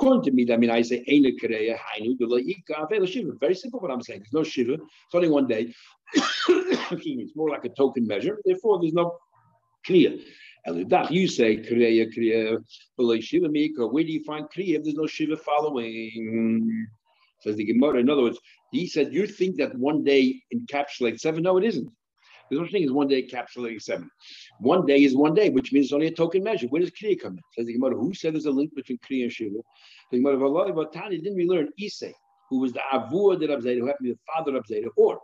According 0.00 0.22
to 0.22 0.30
me, 0.32 0.52
I 0.52 0.56
mean, 0.56 0.70
I 0.70 0.82
say, 0.82 1.04
Kriya, 1.06 1.76
Hainu, 1.78 3.06
Shiva. 3.06 3.32
Very 3.40 3.54
simple 3.54 3.80
what 3.80 3.92
I'm 3.92 4.02
saying. 4.02 4.20
There's 4.20 4.32
no 4.32 4.42
Shiva, 4.42 4.74
it's 4.74 5.14
only 5.14 5.28
one 5.28 5.46
day. 5.46 5.72
it's 6.14 7.36
more 7.36 7.50
like 7.50 7.64
a 7.64 7.68
token 7.68 8.06
measure, 8.06 8.40
therefore 8.44 8.80
there's 8.80 8.94
no 8.94 9.18
Kriya. 9.86 10.20
Eludach, 10.68 11.10
you 11.10 11.26
say 11.26 11.56
Kriya, 11.56 12.12
Kriya, 12.14 12.62
below 12.96 13.18
Shiva 13.20 13.48
Mika. 13.48 13.86
Where 13.86 14.04
do 14.04 14.12
you 14.12 14.22
find 14.24 14.46
Kriya 14.46 14.76
if 14.76 14.84
there's 14.84 14.96
no 14.96 15.06
Shiva 15.06 15.36
following? 15.36 16.86
Says 17.40 17.56
the 17.56 17.64
Gemara. 17.64 18.00
In 18.00 18.10
other 18.10 18.22
words, 18.22 18.38
he 18.72 18.86
said, 18.86 19.12
You 19.12 19.26
think 19.26 19.56
that 19.56 19.74
one 19.76 20.04
day 20.04 20.42
encapsulates 20.54 21.20
seven? 21.20 21.42
No, 21.42 21.56
it 21.56 21.64
isn't. 21.64 21.90
There's 22.50 22.60
no 22.60 22.68
thing 22.68 22.82
is 22.82 22.92
one 22.92 23.08
day 23.08 23.22
encapsulating 23.22 23.80
seven. 23.80 24.10
One 24.60 24.86
day 24.86 25.04
is 25.04 25.14
one 25.14 25.34
day, 25.34 25.50
which 25.50 25.72
means 25.72 25.86
it's 25.86 25.92
only 25.92 26.06
a 26.06 26.12
token 26.12 26.42
measure. 26.42 26.66
Where 26.68 26.80
does 26.80 26.90
Kriya 26.90 27.20
come 27.20 27.32
in? 27.32 27.42
Says 27.56 27.66
the 27.66 27.74
Gemara, 27.74 27.94
who 27.96 28.14
said 28.14 28.34
there's 28.34 28.46
a 28.46 28.50
link 28.50 28.74
between 28.74 28.98
Kriya 28.98 29.24
and 29.24 29.32
Shiva? 29.32 29.58
The 30.10 30.18
Gemara 30.18 30.36
of 30.36 30.42
Allah, 30.42 30.90
Tani 30.92 31.18
didn't 31.18 31.36
we 31.36 31.46
learn 31.46 31.68
Isay, 31.80 32.12
who 32.48 32.60
was 32.60 32.72
the 32.72 32.80
Avur 32.92 33.38
that 33.38 33.50
Abzeda, 33.50 33.78
who 33.78 33.86
happened 33.86 34.08
to 34.08 34.12
be 34.12 34.12
the 34.12 34.18
father 34.34 34.56
of 34.56 34.64
Zeda, 34.66 34.88
or 34.96 35.20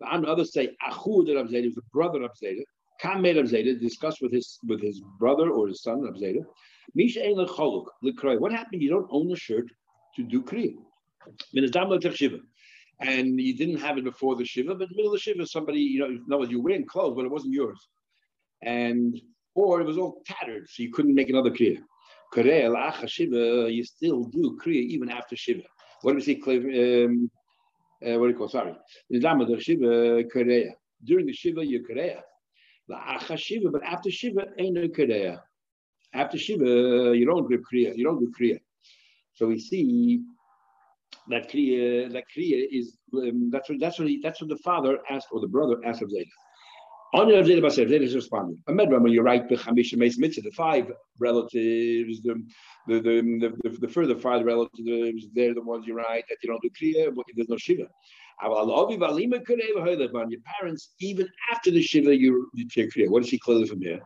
the 0.00 0.06
others 0.06 0.52
say 0.52 0.76
Achu 0.86 1.26
that 1.26 1.36
Abzeda 1.36 1.64
was 1.64 1.74
the 1.74 1.82
brother 1.92 2.22
of 2.22 2.32
Zeda, 2.42 2.62
Kam 3.00 3.22
made 3.22 3.36
Abzeda, 3.36 3.80
discussed 3.80 4.20
with 4.20 4.32
his 4.32 4.58
with 4.66 4.82
his 4.82 5.00
brother 5.18 5.50
or 5.50 5.68
his 5.68 5.82
son 5.82 6.00
Abzeda, 6.00 6.44
What 8.40 8.52
happened? 8.52 8.82
You 8.82 8.90
don't 8.90 9.08
own 9.10 9.28
the 9.28 9.36
shirt 9.36 9.66
to 10.16 10.22
do 10.24 10.42
kriya. 10.42 10.74
And 13.00 13.40
you 13.40 13.56
didn't 13.56 13.78
have 13.78 13.96
it 13.98 14.04
before 14.04 14.34
the 14.34 14.44
shiva, 14.44 14.74
but 14.74 14.84
in 14.84 14.88
the 14.90 14.96
middle 14.96 15.12
of 15.12 15.18
the 15.18 15.20
shiva, 15.20 15.46
somebody, 15.46 15.80
you 15.80 16.00
know, 16.00 16.18
no, 16.26 16.42
you 16.42 16.58
were 16.58 16.70
wearing 16.70 16.84
clothes, 16.84 17.14
but 17.14 17.24
it 17.24 17.30
wasn't 17.30 17.52
yours. 17.52 17.88
And 18.62 19.20
or 19.54 19.80
it 19.80 19.86
was 19.86 19.98
all 19.98 20.22
tattered, 20.26 20.68
so 20.68 20.82
you 20.82 20.90
couldn't 20.90 21.14
make 21.14 21.30
another 21.30 21.50
kriya. 21.50 21.78
Shiva, 22.34 23.72
you 23.72 23.84
still 23.84 24.24
do 24.24 24.58
kriya 24.62 24.82
even 24.82 25.08
after 25.10 25.36
shiva. 25.36 25.62
What 26.02 26.12
do 26.12 26.16
we 26.16 26.22
say? 26.22 26.40
Um, 27.04 27.30
uh, 28.04 28.18
what 28.18 28.26
do 28.26 28.32
you 28.32 28.36
call? 28.36 28.48
Sorry. 28.48 28.74
During 31.04 31.26
the 31.26 31.32
shiva, 31.32 31.64
you 31.64 31.86
kriya. 31.88 32.22
Shiva, 33.36 33.70
but 33.70 33.82
after 33.82 34.10
shiva, 34.10 34.46
ain't 34.58 34.74
no 34.74 34.88
kriya. 34.88 35.40
After 36.14 36.38
shiva, 36.38 37.16
you 37.16 37.26
don't 37.26 37.48
do 37.48 37.58
kriya. 37.58 37.96
You 37.96 38.04
don't 38.04 38.18
do 38.18 38.32
kriya. 38.38 38.60
So 39.34 39.46
we 39.46 39.58
see 39.58 40.22
that 41.28 41.50
kriya, 41.50 42.12
that 42.12 42.24
kriya 42.34 42.66
is 42.70 42.96
um, 43.14 43.50
that's 43.50 43.68
what 43.68 43.78
that's 43.80 43.98
what 43.98 44.08
he, 44.08 44.20
that's 44.22 44.40
what 44.40 44.48
the 44.48 44.56
father 44.58 44.98
asked 45.10 45.28
or 45.30 45.40
the 45.40 45.48
brother 45.48 45.76
asked 45.84 46.02
of 46.02 46.08
Zayda. 46.08 46.26
On 47.14 47.26
Rav 47.26 47.46
Zayda 47.46 47.62
Baser, 47.62 47.86
Zayda 47.86 48.02
is 48.02 48.14
responding. 48.14 48.58
Ahmed 48.68 48.90
when 48.90 49.06
you 49.06 49.22
write 49.22 49.48
the 49.48 49.56
Chamisha 49.56 49.96
Meis 49.96 50.18
Mitzvah, 50.18 50.42
the 50.42 50.50
five 50.50 50.92
relatives, 51.18 52.20
the 52.20 52.34
the, 52.86 53.00
the 53.00 53.56
the, 53.62 53.70
the, 53.80 53.88
further 53.88 54.14
five 54.14 54.44
relatives, 54.44 55.26
they're 55.34 55.54
the 55.54 55.62
ones 55.62 55.86
you 55.86 55.94
write 55.94 56.24
that 56.28 56.36
you 56.42 56.50
don't 56.50 56.60
do 56.60 56.68
kriya, 56.70 57.14
but 57.14 57.24
there's 57.34 57.48
no 57.48 57.56
shiva. 57.56 57.88
Your 60.30 60.40
parents, 60.60 60.94
even 61.00 61.28
after 61.50 61.70
the 61.70 61.82
shiva, 61.82 62.14
you, 62.14 62.50
you 62.54 62.68
take 62.68 62.92
kriya. 62.92 63.08
What 63.08 63.22
does 63.22 63.30
he 63.30 63.38
clearly 63.38 63.66
from 63.66 63.80
here? 63.80 64.00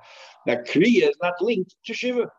That 0.46 0.68
kriya 0.68 1.10
is 1.10 1.16
not 1.20 1.34
linked 1.40 1.74
to 1.86 1.94
shiva. 1.94 2.30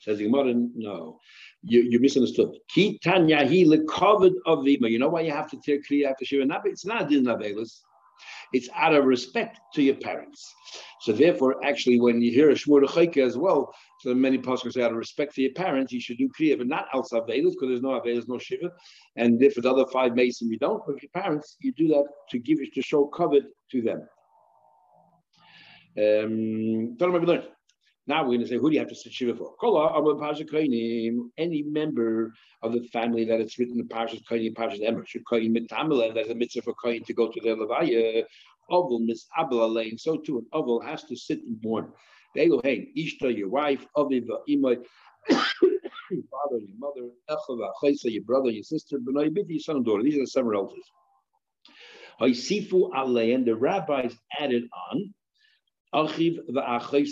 Says 0.00 0.18
the 0.18 0.24
Gemara, 0.24 0.54
no 0.54 1.18
you, 1.62 1.82
you 1.82 1.98
misunderstood. 1.98 2.56
Ki 2.68 2.98
tanya 3.02 3.38
hi 3.38 3.64
lekovid 3.64 4.34
avima. 4.46 4.88
You 4.90 5.00
know 5.00 5.08
why 5.08 5.22
you 5.22 5.32
have 5.32 5.50
to 5.50 5.60
tear 5.60 5.78
kriya 5.78 6.10
after 6.10 6.24
shiva? 6.24 6.46
It's 6.66 6.86
not 6.86 7.08
din 7.08 7.24
avelus. 7.24 7.80
It's 8.52 8.68
out 8.74 8.94
of 8.94 9.04
respect 9.04 9.58
to 9.74 9.82
your 9.82 9.96
parents. 9.96 10.52
So 11.02 11.12
therefore, 11.12 11.64
actually, 11.64 12.00
when 12.00 12.20
you 12.20 12.32
hear 12.32 12.50
a 12.50 12.54
shmur 12.54 13.16
as 13.18 13.36
well, 13.36 13.74
so 14.00 14.14
many 14.14 14.38
pastors 14.38 14.74
say 14.74 14.82
out 14.82 14.90
of 14.90 14.96
respect 14.96 15.34
for 15.34 15.40
your 15.40 15.52
parents, 15.52 15.92
you 15.92 16.00
should 16.00 16.18
do 16.18 16.28
kriya, 16.28 16.58
but 16.58 16.66
not 16.66 16.86
outside 16.94 17.22
avelus 17.22 17.50
because 17.50 17.68
there's 17.68 17.82
no 17.82 18.00
avelus, 18.00 18.28
no 18.28 18.38
shiva. 18.38 18.70
And 19.16 19.42
if 19.42 19.54
the 19.54 19.70
other 19.70 19.86
five 19.86 20.14
mason 20.14 20.50
you 20.50 20.58
don't, 20.58 20.86
with 20.86 21.02
your 21.02 21.10
parents, 21.14 21.56
you 21.60 21.72
do 21.72 21.88
that 21.88 22.04
to 22.30 22.38
give 22.38 22.60
it 22.60 22.72
to 22.74 22.82
show 22.82 23.06
covet 23.06 23.44
to 23.72 23.82
them. 23.82 24.08
Um, 25.98 26.96
now 28.06 28.22
we're 28.22 28.36
going 28.36 28.40
to 28.40 28.46
say, 28.46 28.56
who 28.56 28.70
do 28.70 28.74
you 28.74 28.80
have 28.80 28.88
to 28.88 28.94
sit 28.94 29.12
Shiva 29.12 29.34
for? 29.34 29.54
Any 31.38 31.62
member 31.62 32.32
of 32.62 32.72
the 32.72 32.88
family 32.92 33.24
that 33.24 33.40
it's 33.40 33.58
written 33.58 33.80
in 33.80 33.88
Parshas 33.88 34.22
Kainim, 34.30 34.54
Parshas 34.54 34.80
Emer, 34.80 35.04
should 35.04 35.24
Kainim 35.24 35.56
Mitamila, 35.56 36.08
and 36.08 36.16
there's 36.16 36.28
a 36.28 36.34
mitzvah 36.34 36.62
for 36.62 36.74
Kain 36.82 37.02
to 37.04 37.12
go 37.12 37.28
to 37.28 37.40
their 37.42 37.56
Levaya, 37.56 38.24
Oval, 38.70 39.00
Miss 39.00 39.26
Abel 39.38 39.68
Lane, 39.72 39.98
so 39.98 40.16
too 40.16 40.38
an 40.38 40.46
Oval 40.52 40.80
has 40.80 41.04
to 41.04 41.16
sit 41.16 41.40
and 41.42 41.58
mourn. 41.62 41.92
Hey, 42.34 42.48
Ishta, 42.96 43.36
your 43.36 43.48
wife, 43.48 43.86
Aviva, 43.96 44.38
Imai, 44.48 44.84
your 45.28 45.38
father, 46.30 46.58
your 46.58 46.76
mother, 46.78 47.08
Echava, 47.30 47.70
Chaysa, 47.82 48.12
your 48.12 48.22
brother, 48.24 48.50
your 48.50 48.62
sister, 48.62 48.98
B'nai 48.98 49.30
Biti, 49.30 49.46
your 49.48 49.60
son 49.60 49.76
and 49.76 49.84
daughter. 49.84 50.02
These 50.02 50.16
are 50.16 50.20
the 50.20 50.26
seven 50.26 50.50
relatives. 50.50 50.90
Haisifu 52.20 52.90
and 52.94 53.46
the 53.46 53.56
rabbis 53.56 54.16
added 54.38 54.64
on, 54.92 55.14
because 55.96 57.10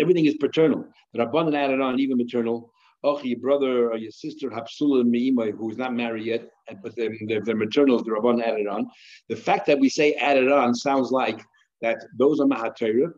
everything 0.00 0.26
is 0.26 0.36
paternal. 0.36 0.86
The 1.12 1.20
Rabbanan 1.20 1.56
added 1.56 1.80
on 1.80 1.98
even 1.98 2.16
maternal. 2.16 2.72
Achi, 3.04 3.28
your 3.28 3.38
brother 3.38 3.90
or 3.90 3.98
your 3.98 4.10
sister, 4.10 4.50
Hapsulam 4.50 5.10
Meimai, 5.10 5.52
who's 5.56 5.76
not 5.76 5.94
married 5.94 6.24
yet, 6.24 6.48
but 6.82 6.96
they're, 6.96 7.14
they're, 7.44 7.56
maternal, 7.56 8.02
the 8.02 8.10
Rabban 8.10 8.42
added 8.42 8.66
on. 8.66 8.88
The 9.28 9.36
fact 9.36 9.66
that 9.66 9.78
we 9.78 9.88
say 9.88 10.14
added 10.14 10.50
on 10.50 10.74
sounds 10.74 11.10
like 11.10 11.40
that 11.82 11.98
those 12.18 12.40
are 12.40 12.46
Mahatera 12.46 13.12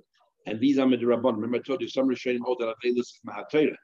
and 0.47 0.61
these 0.61 0.79
are 0.79 0.87
Midrabban. 0.87 1.35
Remember, 1.35 1.59
I 1.59 1.61
told 1.61 1.81
you 1.81 1.89
some 1.89 2.09
Rishonim 2.09 2.41
hold 2.43 2.59
that 2.61 2.75
Avelis 2.85 3.01
is 3.01 3.21
Mahatera. 3.27 3.75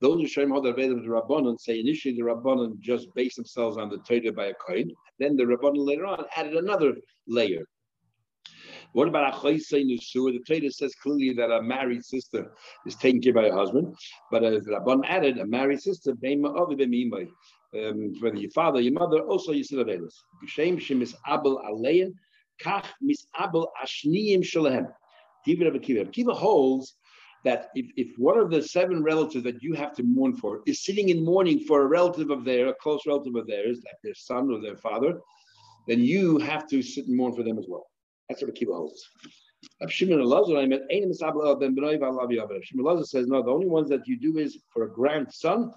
Those 0.00 0.22
Rishonim 0.22 0.50
hold 0.50 0.64
that 0.64 0.76
Avelis 0.76 1.00
is 1.00 1.06
Rabbanon 1.06 1.60
say 1.60 1.80
initially 1.80 2.16
the 2.16 2.22
Rabbanon 2.22 2.78
just 2.80 3.12
base 3.14 3.36
themselves 3.36 3.76
on 3.76 3.88
the 3.88 3.98
Torah 3.98 4.32
by 4.32 4.46
a 4.46 4.54
coin. 4.54 4.90
Then 5.18 5.36
the 5.36 5.44
Rabbanon 5.44 5.86
later 5.86 6.06
on 6.06 6.24
added 6.36 6.54
another 6.54 6.94
layer. 7.26 7.64
What 8.92 9.08
about 9.08 9.34
Achaisei 9.34 9.84
Nusua? 9.84 10.32
The 10.32 10.42
Torah 10.46 10.70
says 10.70 10.94
clearly 11.02 11.32
that 11.34 11.50
a 11.50 11.62
married 11.62 12.04
sister 12.04 12.52
is 12.86 12.94
taken 12.96 13.20
care 13.20 13.32
by 13.32 13.44
her 13.44 13.54
husband, 13.54 13.94
but 14.30 14.44
as 14.44 14.66
Rabban 14.66 15.02
added, 15.06 15.38
a 15.38 15.46
married 15.46 15.80
sister, 15.80 16.12
um, 16.12 18.12
whether 18.20 18.36
your 18.36 18.50
father, 18.50 18.80
your 18.80 18.92
mother, 18.92 19.20
also 19.20 19.52
you 19.52 19.64
still 19.64 19.80
available. 19.80 20.08
B'shem 20.42 20.78
shemis 20.78 21.14
abel 21.28 21.62
alein, 21.68 22.12
kach 22.62 22.86
mis 23.00 23.26
abel 23.38 23.70
ashniyim 23.82 24.40
shalehem. 24.40 24.86
David 25.44 25.68
of 25.68 25.74
Akiva. 25.74 26.06
Akiva 26.06 26.34
holds 26.34 26.96
that 27.44 27.68
if, 27.74 27.86
if 27.96 28.18
one 28.18 28.38
of 28.38 28.50
the 28.50 28.60
seven 28.60 29.02
relatives 29.02 29.44
that 29.44 29.62
you 29.62 29.74
have 29.74 29.94
to 29.94 30.02
mourn 30.02 30.36
for 30.36 30.62
is 30.66 30.84
sitting 30.84 31.10
in 31.10 31.24
mourning 31.24 31.60
for 31.60 31.82
a 31.82 31.86
relative 31.86 32.30
of 32.30 32.44
theirs, 32.44 32.70
a 32.70 32.82
close 32.82 33.06
relative 33.06 33.36
of 33.36 33.46
theirs, 33.46 33.80
like 33.84 33.94
their 34.02 34.14
son 34.14 34.50
or 34.50 34.60
their 34.60 34.76
father, 34.76 35.20
then 35.86 36.00
you 36.00 36.38
have 36.38 36.66
to 36.68 36.82
sit 36.82 37.06
and 37.06 37.16
mourn 37.16 37.32
for 37.32 37.44
them 37.44 37.58
as 37.58 37.66
well. 37.68 37.86
That's 38.28 38.42
what 38.42 38.54
Akiva 38.54 38.76
holds. 38.76 39.08
Shimon 39.88 40.18
Elazar 40.20 40.66
says, 43.06 43.26
no, 43.26 43.42
the 43.42 43.50
only 43.50 43.66
ones 43.66 43.88
that 43.88 44.06
you 44.06 44.18
do 44.18 44.38
is 44.38 44.58
for 44.70 44.84
a 44.84 44.90
grandson 44.90 45.72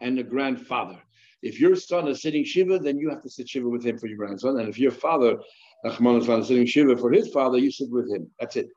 and 0.00 0.18
a 0.18 0.22
grandfather. 0.22 0.98
If 1.42 1.60
your 1.60 1.76
son 1.76 2.08
is 2.08 2.22
sitting 2.22 2.44
Shiva, 2.44 2.78
then 2.78 2.98
you 2.98 3.10
have 3.10 3.22
to 3.22 3.30
sit 3.30 3.48
Shiva 3.48 3.68
with 3.68 3.84
him 3.84 3.98
for 3.98 4.06
your 4.06 4.16
grandson. 4.16 4.58
And 4.58 4.68
if 4.68 4.78
your 4.78 4.90
father, 4.90 5.38
Nachman 5.84 6.18
is 6.20 6.48
sitting 6.48 6.66
Shiva 6.66 6.96
for 6.96 7.12
his 7.12 7.28
father, 7.28 7.58
you 7.58 7.70
sit 7.70 7.90
with 7.90 8.10
him. 8.10 8.30
That's 8.40 8.56
it. 8.56 8.68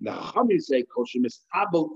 Now, 0.00 0.18
Chami 0.20 0.60
say, 0.60 0.84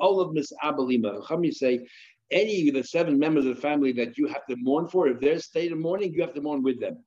all 0.01 0.21
of 0.21 0.33
Miss 0.33 0.53
Abelima. 0.63 1.23
Chami 1.25 1.53
say, 1.53 1.87
any 2.31 2.69
of 2.69 2.75
the 2.75 2.85
seven 2.85 3.19
members 3.19 3.47
of 3.47 3.57
the 3.57 3.61
family 3.61 3.93
that 3.93 4.19
you 4.19 4.27
have 4.27 4.45
to 4.47 4.57
mourn 4.57 4.89
for, 4.89 5.09
if 5.09 5.21
they're 5.21 5.39
state 5.39 5.73
of 5.73 5.79
mourning, 5.79 6.13
you 6.13 6.21
have 6.23 6.35
to 6.35 6.41
mourn 6.41 6.63
with 6.63 6.81
them 6.81 6.99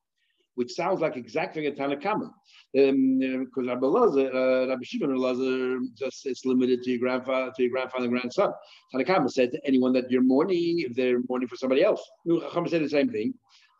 which 0.55 0.71
sounds 0.71 1.01
like 1.01 1.15
exactly 1.17 1.65
a 1.67 1.71
Tanakama. 1.71 2.29
Because 2.73 2.89
um, 2.91 3.67
Rabbi 3.67 3.87
uh, 3.87 4.67
Rabbi 4.67 4.83
Shimon 4.83 5.15
Lazar, 5.15 5.79
just 5.97 6.25
it's 6.25 6.45
limited 6.45 6.83
to 6.83 6.91
your 6.91 6.99
grandfather, 6.99 7.51
to 7.55 7.63
your 7.63 7.71
grandfather 7.71 8.05
and 8.05 8.13
grandson. 8.13 8.51
Tanakama 8.93 9.29
said 9.29 9.51
to 9.51 9.59
anyone 9.65 9.93
that 9.93 10.09
you're 10.09 10.23
mourning, 10.23 10.79
if 10.79 10.95
they're 10.95 11.19
mourning 11.29 11.47
for 11.47 11.55
somebody 11.55 11.83
else. 11.83 12.01
Chacham 12.27 12.67
said 12.67 12.83
the 12.83 12.89
same 12.89 13.09
thing. 13.09 13.33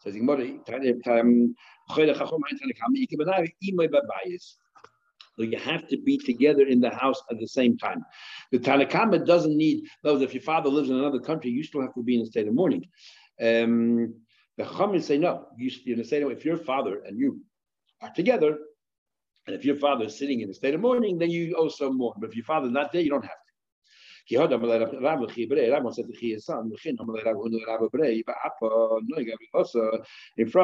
Says 0.04 0.16
so 5.38 5.44
you 5.44 5.58
have 5.58 5.88
to 5.88 5.98
be 5.98 6.18
together 6.18 6.64
in 6.64 6.82
the 6.82 6.90
house 6.90 7.22
at 7.32 7.40
the 7.40 7.48
same 7.48 7.78
time. 7.78 8.04
The 8.52 8.60
Tanakama 8.60 9.26
doesn't 9.26 9.56
need 9.56 9.86
those. 10.04 10.22
If 10.22 10.34
your 10.34 10.44
father 10.44 10.70
lives 10.70 10.90
in 10.90 10.98
another 10.98 11.20
country, 11.20 11.52
you 11.52 11.64
still 11.64 11.82
have 11.82 11.94
to 11.96 12.04
be 12.04 12.16
in 12.16 12.22
a 12.22 12.26
state 12.26 12.48
of 12.48 12.54
mourning. 12.54 12.86
Um, 13.42 14.14
the 14.58 14.64
Chachamim 14.64 15.02
say 15.02 15.18
no. 15.18 15.48
You, 15.58 15.72
you're 15.84 15.96
going 15.96 16.04
to 16.04 16.10
say 16.10 16.20
no. 16.20 16.30
If 16.30 16.46
your 16.46 16.58
father 16.58 17.02
and 17.06 17.18
you 17.18 17.42
are 18.02 18.12
together, 18.14 18.58
and 19.48 19.56
if 19.56 19.66
your 19.66 19.76
father 19.76 20.06
is 20.06 20.18
sitting 20.18 20.42
in 20.42 20.50
a 20.50 20.54
state 20.54 20.74
of 20.74 20.82
mourning, 20.82 21.18
then 21.18 21.32
you 21.32 21.56
also 21.56 21.92
mourn. 21.92 22.14
But 22.20 22.30
if 22.30 22.36
your 22.36 22.46
father 22.46 22.68
is 22.68 22.74
not 22.74 22.92
there, 22.92 23.02
you 23.02 23.10
don't 23.10 23.24
have 23.24 23.32
to. 23.32 23.38
In 24.30 24.38
front 24.38 24.54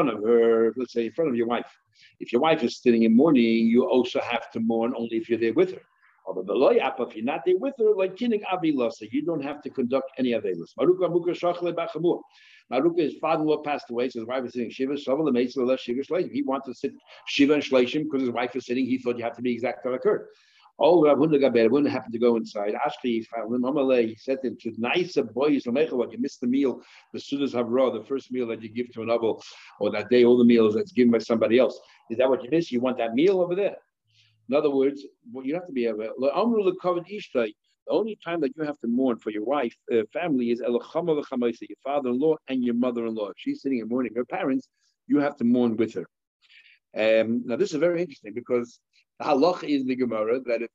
of 0.10 0.24
her, 0.24 0.74
let's 0.78 0.94
say 0.94 1.06
in 1.06 1.12
front 1.12 1.30
of 1.30 1.36
your 1.36 1.48
wife. 1.48 1.80
If 2.20 2.32
your 2.32 2.42
wife 2.42 2.64
is 2.64 2.80
sitting 2.82 3.04
in 3.04 3.16
mourning, 3.16 3.68
you 3.68 3.86
also 3.86 4.22
have 4.22 4.52
to 4.52 4.60
mourn 4.60 4.94
only 4.96 5.18
if 5.18 5.28
you're 5.28 5.40
there 5.40 5.54
with 5.54 5.74
her. 5.74 5.82
Although 6.28 6.70
if 6.70 7.16
you're 7.16 7.26
not 7.26 7.42
there 7.46 7.58
with 7.58 7.74
her, 7.80 7.96
like 7.96 8.22
you 8.22 9.22
don't 9.26 9.44
have 9.44 9.62
to 9.64 9.70
conduct 9.72 10.12
any 10.20 10.34
of 10.34 10.44
those. 12.70 12.92
his 12.98 13.16
father-in-law 13.20 13.64
passed 13.64 13.90
away, 13.90 14.10
so 14.10 14.20
his 14.20 14.28
wife 14.28 14.44
was 14.44 14.54
sitting 14.54 14.70
Shiva. 14.70 14.94
Shavuot 14.94 15.26
the 15.26 15.40
Meitzah 15.40 15.66
left 15.66 15.84
Shiva 15.84 16.02
Shleishim. 16.02 16.32
He 16.32 16.44
wanted 16.44 16.72
to 16.72 16.74
sit 16.74 16.94
Shiva 17.28 17.54
and 17.54 17.64
Shleishim 17.64 18.04
because 18.04 18.22
his 18.22 18.32
wife 18.32 18.54
was 18.54 18.66
sitting. 18.66 18.86
He 18.86 18.98
thought 18.98 19.18
you 19.18 19.24
have 19.24 19.36
to 19.36 19.42
be 19.42 19.54
exact 19.54 19.86
what 19.86 19.94
occurred. 19.94 20.28
Oh, 20.80 21.04
Rav 21.04 21.18
Hunda 21.18 21.40
Hunda 21.40 21.90
happened 21.90 22.14
to 22.14 22.20
go 22.20 22.36
inside. 22.36 22.76
Ashki 22.76 23.26
found 23.26 23.54
him. 23.54 23.64
Amalei, 23.64 24.10
he 24.10 24.16
said 24.16 24.42
to 24.42 24.50
him, 24.50 24.58
"To 24.62 24.74
nice 24.78 25.18
boys, 25.34 25.66
what 25.66 26.12
you 26.12 26.20
missed 26.20 26.42
the 26.42 26.48
meal, 26.48 26.84
the 27.14 27.20
sudas 27.20 27.54
havra, 27.54 27.92
the 27.92 28.06
first 28.06 28.32
meal 28.32 28.46
that 28.48 28.62
you 28.62 28.70
give 28.70 28.92
to 28.94 29.02
an 29.02 29.08
novel, 29.08 29.42
or 29.80 29.90
that 29.90 30.10
day, 30.10 30.24
all 30.24 30.38
the 30.38 30.44
meals 30.44 30.76
that's 30.76 30.92
given 30.92 31.12
by 31.12 31.18
somebody 31.18 31.58
else. 31.58 31.80
Is 32.12 32.18
that 32.20 32.30
what 32.30 32.44
you 32.44 32.52
miss? 32.52 32.72
You 32.72 32.80
want 32.80 32.98
that 33.00 33.16
meal 33.16 33.42
over 33.42 33.56
there? 33.56 33.78
In 34.50 34.56
other 34.56 34.70
words, 34.70 35.04
you 35.44 35.56
have 35.56 35.66
to 35.66 35.74
be 35.74 35.88
able. 35.88 36.14
The 37.88 37.94
only 37.94 38.18
time 38.24 38.42
that 38.42 38.52
you 38.56 38.64
have 38.64 38.78
to 38.80 38.88
mourn 38.88 39.18
for 39.18 39.30
your 39.30 39.46
wife, 39.46 39.74
uh, 39.94 40.04
family, 40.12 40.52
is 40.52 40.60
your 40.60 40.82
father-in-law 41.84 42.36
and 42.50 42.64
your 42.64 42.76
mother-in-law. 42.76 43.30
If 43.30 43.38
she's 43.38 43.62
sitting 43.62 43.80
and 43.80 43.90
mourning 43.90 44.14
her 44.16 44.26
parents, 44.26 44.68
you 45.08 45.20
have 45.20 45.38
to 45.38 45.46
mourn 45.46 45.78
with 45.78 45.94
her. 45.94 46.06
Um, 46.98 47.44
now, 47.46 47.56
this 47.56 47.74
is 47.74 47.80
very 47.80 48.02
interesting 48.02 48.34
because 48.34 48.80
The 49.20 49.26
halach 49.26 49.64
is 49.64 49.86
the 49.86 49.96
Gemara 49.96 50.42
that 50.42 50.62
if 50.62 50.70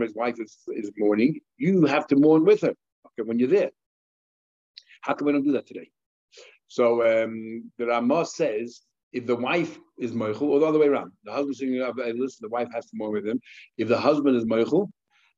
his 0.00 0.14
wife 0.14 0.40
is, 0.40 0.56
is 0.68 0.90
mourning, 0.96 1.40
you 1.58 1.84
have 1.84 2.06
to 2.06 2.16
mourn 2.16 2.44
with 2.44 2.62
her 2.62 2.74
okay, 3.06 3.26
when 3.26 3.38
you're 3.38 3.48
there. 3.48 3.70
How 5.02 5.14
come 5.14 5.26
we 5.26 5.32
don't 5.32 5.44
do 5.44 5.52
that 5.52 5.66
today? 5.66 5.90
So 6.68 7.24
um, 7.24 7.70
the 7.78 7.86
Ramah 7.86 8.26
says 8.26 8.80
if 9.12 9.26
the 9.26 9.36
wife 9.36 9.78
is 9.98 10.12
moichel, 10.12 10.42
or 10.42 10.60
the 10.60 10.66
other 10.66 10.78
way 10.78 10.86
around, 10.86 11.12
the 11.24 11.32
husband 11.32 11.56
singing 11.56 11.82
up 11.82 11.98
a 11.98 12.12
list, 12.12 12.40
the 12.40 12.48
wife 12.48 12.68
has 12.72 12.86
to 12.86 12.92
mourn 12.94 13.12
with 13.12 13.26
him. 13.26 13.40
If 13.76 13.88
the 13.88 13.98
husband 13.98 14.36
is 14.36 14.44
moichel, 14.44 14.88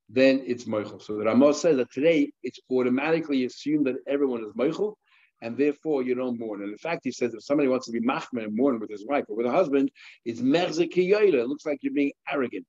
then 0.09 0.43
it's 0.47 0.65
moichel. 0.65 1.01
So 1.01 1.17
the 1.17 1.25
Ramah 1.25 1.55
says 1.55 1.77
that 1.77 1.91
today 1.91 2.33
it's 2.43 2.61
automatically 2.71 3.45
assumed 3.45 3.87
that 3.87 3.97
everyone 4.07 4.45
is 4.45 4.53
moichel, 4.53 4.95
and 5.41 5.57
therefore 5.57 6.03
you 6.03 6.15
don't 6.15 6.39
mourn. 6.39 6.63
And 6.63 6.71
in 6.71 6.79
fact, 6.79 7.01
he 7.05 7.11
says 7.11 7.35
if 7.35 7.43
somebody 7.43 7.69
wants 7.69 7.87
to 7.87 7.93
be 7.93 8.01
machmer 8.01 8.45
and 8.45 8.57
mourn 8.57 8.79
with 8.79 8.91
his 8.91 9.05
wife 9.07 9.25
or 9.29 9.37
with 9.37 9.47
a 9.47 9.51
husband, 9.51 9.91
it's 10.25 10.41
merzik 10.41 10.97
It 10.97 11.49
looks 11.49 11.67
like 11.67 11.79
you're 11.83 11.93
being 11.93 12.13
arrogant. 12.31 12.67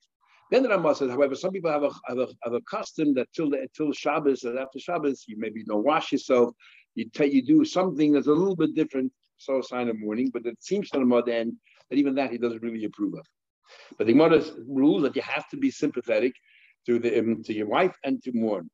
Then 0.51 0.63
the 0.63 0.69
Rambam 0.69 0.95
says, 0.95 1.09
however, 1.09 1.35
some 1.35 1.51
people 1.51 1.71
have 1.71 1.83
a, 1.83 1.91
have 2.07 2.19
a, 2.19 2.27
have 2.43 2.53
a 2.53 2.61
custom 2.61 3.13
that 3.15 3.27
till 3.33 3.49
the, 3.49 3.67
till 3.75 3.91
Shabbos 3.91 4.43
and 4.43 4.59
after 4.59 4.79
Shabbos, 4.79 5.25
you 5.27 5.35
maybe 5.37 5.63
don't 5.63 5.83
wash 5.83 6.11
yourself. 6.11 6.53
You 6.95 7.09
take 7.09 7.33
you 7.33 7.43
do 7.43 7.65
something 7.65 8.11
that's 8.11 8.27
a 8.27 8.31
little 8.31 8.55
bit 8.55 8.75
different, 8.75 9.11
so 9.37 9.59
a 9.59 9.63
sign 9.63 9.89
of 9.89 9.99
mourning. 9.99 10.29
But 10.31 10.45
it 10.45 10.61
seems 10.61 10.89
to 10.91 10.99
the 10.99 11.05
Modern 11.05 11.57
that 11.89 11.95
even 11.97 12.15
that 12.15 12.31
he 12.31 12.37
doesn't 12.37 12.61
really 12.61 12.85
approve 12.85 13.15
of. 13.15 13.25
But 13.97 14.07
the 14.07 14.13
Gemara 14.13 14.43
rules 14.67 15.03
that 15.03 15.15
you 15.15 15.21
have 15.23 15.47
to 15.49 15.57
be 15.57 15.71
sympathetic 15.71 16.33
to 16.85 16.99
the 16.99 17.19
um, 17.19 17.43
to 17.43 17.53
your 17.53 17.67
wife 17.67 17.95
and 18.03 18.21
to 18.23 18.31
mourn 18.33 18.69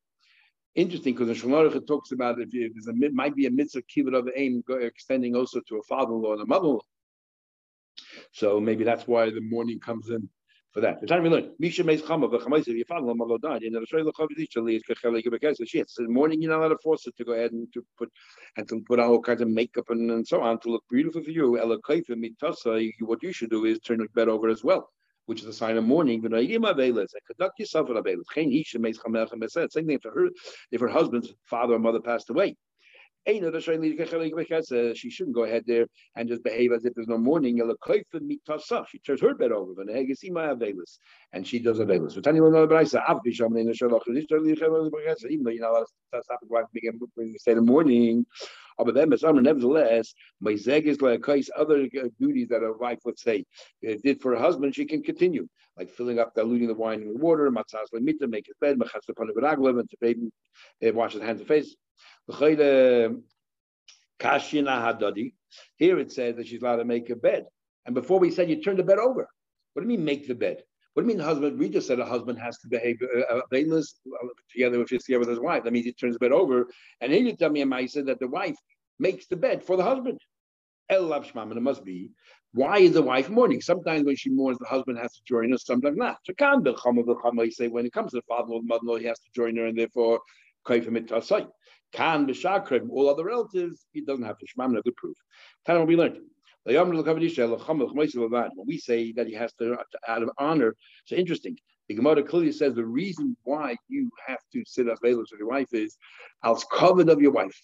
interesting 0.74 1.14
because 1.14 1.28
the 1.28 1.48
Shulchan 1.48 1.86
talks 1.86 2.12
about 2.12 2.40
if, 2.40 2.48
if 2.52 2.72
there's 2.74 2.86
a 2.86 3.10
might 3.12 3.34
be 3.34 3.46
a 3.46 3.50
mitzvah 3.50 3.82
kibbut 3.82 4.16
of 4.16 4.28
aim 4.36 4.62
extending 4.68 5.34
also 5.34 5.60
to 5.68 5.78
a 5.78 5.82
father-in-law 5.82 6.34
and 6.34 6.42
a 6.42 6.46
mother-in-law. 6.46 6.80
So 8.32 8.60
maybe 8.60 8.84
that's 8.84 9.06
why 9.06 9.30
the 9.30 9.40
mourning 9.40 9.80
comes 9.80 10.10
in 10.10 10.28
for 10.72 10.80
that. 10.80 11.00
The 11.00 11.06
time 11.08 11.24
we 11.24 11.28
learn, 11.28 11.52
Misha 11.58 11.82
makes 11.82 12.02
chama, 12.02 12.30
but 12.30 12.42
chamay 12.42 12.60
if 12.60 12.68
your 12.68 12.84
father-in-law 12.84 13.38
died, 13.38 13.62
and 13.62 13.74
the 13.74 13.80
Shulchan 13.80 14.28
is 14.36 15.68
She 15.68 15.78
in 15.80 15.86
the 15.98 16.08
morning 16.08 16.40
you're 16.40 16.52
not 16.52 16.60
allowed 16.60 16.68
to 16.68 16.78
force 16.78 17.06
it 17.08 17.16
to 17.16 17.24
go 17.24 17.32
ahead 17.32 17.52
and 17.52 17.72
to 17.72 17.84
put 17.98 18.10
and 18.56 18.68
to 18.68 18.80
put 18.86 19.00
on 19.00 19.08
all 19.08 19.20
kinds 19.20 19.42
of 19.42 19.48
makeup 19.48 19.90
and, 19.90 20.10
and 20.10 20.26
so 20.26 20.40
on 20.40 20.60
to 20.60 20.70
look 20.70 20.84
beautiful 20.88 21.22
for 21.22 21.30
you. 21.30 21.50
What 23.00 23.22
you 23.22 23.32
should 23.32 23.50
do 23.50 23.64
is 23.64 23.80
turn 23.80 23.98
the 23.98 24.06
bed 24.14 24.28
over 24.28 24.48
as 24.48 24.62
well 24.62 24.88
which 25.26 25.40
is 25.40 25.46
a 25.46 25.52
sign 25.52 25.76
of 25.76 25.84
mourning. 25.84 26.20
Conduct 26.22 27.58
yourself 27.58 27.90
in 27.90 27.96
Avelis. 27.96 28.24
Same 29.70 29.86
thing 29.86 29.90
if 29.90 30.02
her, 30.04 30.28
if 30.72 30.80
her 30.80 30.88
husband's 30.88 31.32
father 31.44 31.74
or 31.74 31.78
mother 31.78 32.00
passed 32.00 32.30
away. 32.30 32.56
She 33.26 33.38
shouldn't 33.38 35.34
go 35.34 35.44
ahead 35.44 35.64
there 35.66 35.86
and 36.16 36.26
just 36.26 36.42
behave 36.42 36.72
as 36.72 36.86
if 36.86 36.94
there's 36.94 37.06
no 37.06 37.18
mourning. 37.18 37.58
She 37.58 38.98
turns 38.98 39.20
her 39.20 39.34
bed 39.34 39.52
over, 39.52 39.82
and 39.82 41.46
she 41.46 41.58
does 41.58 41.78
avelis. 41.78 42.16
Even 42.26 42.52
though 42.52 42.66
you're 45.50 45.60
not 45.60 45.70
allowed 45.70 45.84
to 45.84 46.22
stop 46.22 46.40
the 46.40 46.48
wife 46.48 46.64
begin 46.72 46.98
you 47.18 47.38
say 47.38 47.52
the 47.52 47.60
morning, 47.60 48.24
but 48.84 48.94
then, 48.94 49.08
nevertheless, 49.08 50.14
my 50.40 50.54
zeg 50.56 50.86
is 50.86 51.00
like 51.00 51.26
other 51.56 51.86
duties 52.20 52.48
that 52.48 52.62
a 52.62 52.72
wife, 52.78 53.00
let's 53.04 53.22
say, 53.22 53.44
did 53.82 54.20
for 54.20 54.34
her 54.34 54.40
husband, 54.40 54.74
she 54.74 54.84
can 54.84 55.02
continue, 55.02 55.46
like 55.76 55.90
filling 55.90 56.18
up, 56.18 56.34
diluting 56.34 56.68
the 56.68 56.74
wine 56.74 57.06
with 57.06 57.20
water, 57.20 57.50
matzahs 57.50 57.90
lemita, 57.94 58.28
make 58.28 58.46
his 58.46 58.56
bed, 58.60 58.78
machas 58.78 59.08
and 59.08 59.90
to 59.90 59.96
baby, 60.00 60.30
wash 60.94 61.12
his 61.12 61.22
hands 61.22 61.40
and 61.40 61.48
face. 61.48 61.74
Here 65.76 65.98
it 65.98 66.12
says 66.12 66.36
that 66.36 66.46
she's 66.46 66.62
allowed 66.62 66.76
to 66.76 66.84
make 66.84 67.10
a 67.10 67.16
bed. 67.16 67.46
And 67.86 67.94
before 67.94 68.18
we 68.18 68.30
said 68.30 68.50
you 68.50 68.62
turn 68.62 68.76
the 68.76 68.82
bed 68.82 68.98
over. 68.98 69.28
What 69.72 69.82
do 69.82 69.90
you 69.90 69.96
mean 69.96 70.04
make 70.04 70.26
the 70.26 70.34
bed? 70.34 70.62
What 70.94 71.04
do 71.04 71.08
you 71.08 71.16
mean 71.16 71.24
husband? 71.24 71.58
We 71.58 71.68
just 71.68 71.86
said 71.86 72.00
a 72.00 72.04
husband 72.04 72.38
has 72.40 72.58
to 72.58 72.68
behave 72.68 72.98
uh, 73.02 73.36
uh, 73.36 73.40
together 74.50 74.78
with 74.78 74.90
his 74.90 75.04
together 75.04 75.20
with 75.20 75.28
his 75.28 75.38
wife. 75.38 75.62
That 75.64 75.72
means 75.72 75.86
he 75.86 75.92
turns 75.92 76.14
the 76.14 76.18
bed 76.18 76.32
over. 76.32 76.66
And 77.00 77.12
here 77.12 77.22
you 77.22 77.36
tell 77.36 77.50
me, 77.50 77.62
I 77.62 77.86
said 77.86 78.06
that 78.06 78.18
the 78.18 78.28
wife 78.28 78.56
makes 79.00 79.26
the 79.26 79.36
bed 79.36 79.64
for 79.64 79.76
the 79.76 79.82
husband. 79.82 80.20
El 80.88 81.12
and 81.12 81.52
it 81.52 81.60
must 81.60 81.84
be. 81.84 82.10
Why 82.52 82.78
is 82.78 82.92
the 82.92 83.02
wife 83.02 83.30
mourning? 83.30 83.60
Sometimes 83.60 84.04
when 84.04 84.16
she 84.16 84.28
mourns, 84.28 84.58
the 84.58 84.66
husband 84.66 84.98
has 84.98 85.12
to 85.14 85.20
join 85.24 85.52
her, 85.52 85.58
sometimes 85.58 85.96
not. 85.96 86.18
So 86.24 86.32
the 86.36 86.60
the 86.62 87.14
khama 87.14 87.50
say 87.52 87.68
when 87.68 87.86
it 87.86 87.92
comes 87.92 88.10
to 88.10 88.16
the 88.16 88.22
father-in-law, 88.22 88.62
mother-in-law, 88.64 88.96
he 88.96 89.06
has 89.06 89.20
to 89.20 89.30
join 89.34 89.56
her, 89.56 89.66
and 89.66 89.78
therefore 89.78 90.20
kaifim 90.66 90.96
it 90.96 91.06
tasai. 91.06 91.46
Can 91.92 92.26
b'shakrim, 92.26 92.90
all 92.90 93.08
other 93.08 93.24
relatives, 93.24 93.86
he 93.92 94.00
doesn't 94.00 94.24
have 94.24 94.38
to 94.38 94.46
shmam, 94.46 94.82
good 94.82 94.96
proof. 94.96 95.16
What 95.64 95.86
we 95.86 95.96
learned. 95.96 96.18
When 96.64 96.90
we 98.66 98.78
say 98.78 99.12
that 99.12 99.26
he 99.26 99.34
has 99.34 99.52
to, 99.54 99.78
out 100.08 100.22
of 100.22 100.30
honor, 100.38 100.76
so 101.06 101.16
interesting. 101.16 101.56
The 101.88 101.94
Gemara 101.94 102.22
clearly 102.22 102.52
says 102.52 102.74
the 102.74 102.84
reason 102.84 103.36
why 103.44 103.76
you 103.88 104.10
have 104.26 104.38
to 104.52 104.62
sit 104.66 104.88
up 104.88 104.98
with 105.02 105.26
your 105.38 105.48
wife 105.48 105.72
is 105.72 105.96
als 106.44 106.64
covered 106.70 107.08
of 107.08 107.20
your 107.20 107.32
wife. 107.32 107.58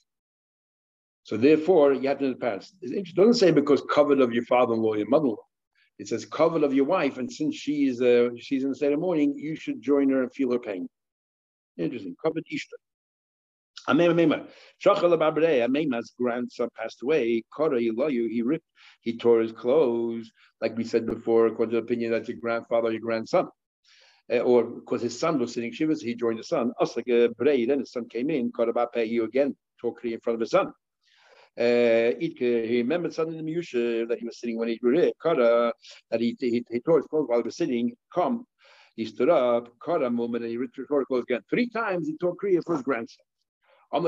So 1.27 1.37
therefore, 1.37 1.93
you 1.93 2.07
have 2.07 2.19
to 2.19 2.25
know 2.27 2.35
the 2.35 2.39
parents. 2.39 2.73
It 2.83 3.13
doesn't 3.17 3.35
say 3.35 3.51
because 3.51 3.83
covered 3.91 4.21
of 4.21 4.33
your 4.33 4.45
father-in-law, 4.45 4.95
your 4.95 5.09
mother-in-law. 5.09 5.45
It 5.99 6.07
says 6.07 6.25
covered 6.25 6.63
of 6.63 6.73
your 6.73 6.85
wife, 6.85 7.19
and 7.19 7.31
since 7.33 7.57
she 7.57 7.89
is 7.89 8.01
uh, 8.01 8.29
she's 8.39 8.63
in 8.63 8.71
the 8.71 8.77
state 8.77 8.93
of 8.93 9.01
mourning, 9.01 9.37
you 9.37 9.57
should 9.57 9.83
join 9.83 10.09
her 10.11 10.23
and 10.23 10.33
feel 10.33 10.53
her 10.53 10.61
pain. 10.61 10.89
Interesting. 11.79 12.15
Covered 12.25 12.45
Ishtar. 12.49 12.79
Amema's 15.65 16.15
grandson 16.17 16.69
passed 16.79 17.03
away. 17.03 17.43
Kora 17.53 17.81
he 17.81 18.43
ripped, 18.43 18.65
he 19.01 19.17
tore 19.17 19.41
his 19.41 19.51
clothes, 19.51 20.31
like 20.61 20.77
we 20.77 20.85
said 20.85 21.07
before, 21.07 21.49
according 21.49 21.73
to 21.73 21.81
the 21.81 21.83
opinion 21.83 22.13
that 22.13 22.29
your 22.29 22.37
grandfather, 22.37 22.93
your 22.93 23.01
grandson. 23.01 23.49
Uh, 24.33 24.39
or 24.39 24.63
because 24.63 25.03
his 25.03 25.19
son 25.19 25.41
was 25.41 25.55
sitting 25.55 25.73
shivas, 25.73 26.01
he 26.01 26.15
joined 26.15 26.39
the 26.39 26.45
son. 26.45 26.71
Us 26.81 26.97
like 26.97 27.09
a 27.09 27.31
then 27.37 27.81
his 27.81 27.91
son 27.91 28.09
came 28.09 28.31
in, 28.31 28.53
Korabape, 28.53 29.07
he 29.07 29.19
again 29.19 29.57
tore 29.81 29.97
in 30.05 30.21
front 30.21 30.37
of 30.37 30.41
his 30.41 30.51
son. 30.51 30.73
Uh, 31.59 32.13
he 32.21 32.83
remembered 32.83 33.15
in 33.19 33.45
the 33.45 33.53
Miyusha 33.53 34.07
that 34.09 34.19
he 34.19 34.27
was 34.27 34.39
sitting 34.39 34.59
when 34.59 34.69
he 34.69 34.79
Kara, 35.23 35.73
that 36.11 36.21
he, 36.21 36.37
he, 36.39 36.65
he 36.71 36.81
tore 36.81 36.99
his 36.99 37.07
clothes 37.07 37.29
while 37.29 37.39
he 37.39 37.45
was 37.45 37.57
sitting. 37.57 37.97
Come, 38.15 38.47
he 38.95 39.07
stood 39.07 39.31
up, 39.31 39.69
Kara 39.85 40.11
moment, 40.11 40.45
and 40.45 40.51
he 40.51 40.59
tore 40.87 41.01
his 41.01 41.07
clothes 41.07 41.25
again. 41.29 41.41
Three 41.49 41.69
times 41.71 42.09
he 42.09 42.17
tore 42.19 42.35
Kriya 42.37 42.63
for 42.65 42.75
his 42.75 42.83
grandson. 42.83 43.25
Who 43.93 44.03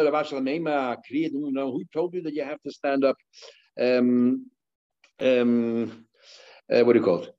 told 1.93 2.15
you 2.15 2.23
that 2.23 2.35
you 2.35 2.45
have 2.45 2.61
to 2.63 2.71
stand 2.71 3.05
up? 3.05 3.17
Um, 3.81 4.51
um, 5.21 6.05
uh, 6.71 6.83
what 6.83 6.93
do 6.93 6.99
you 6.99 7.05
call 7.05 7.23
it? 7.23 7.35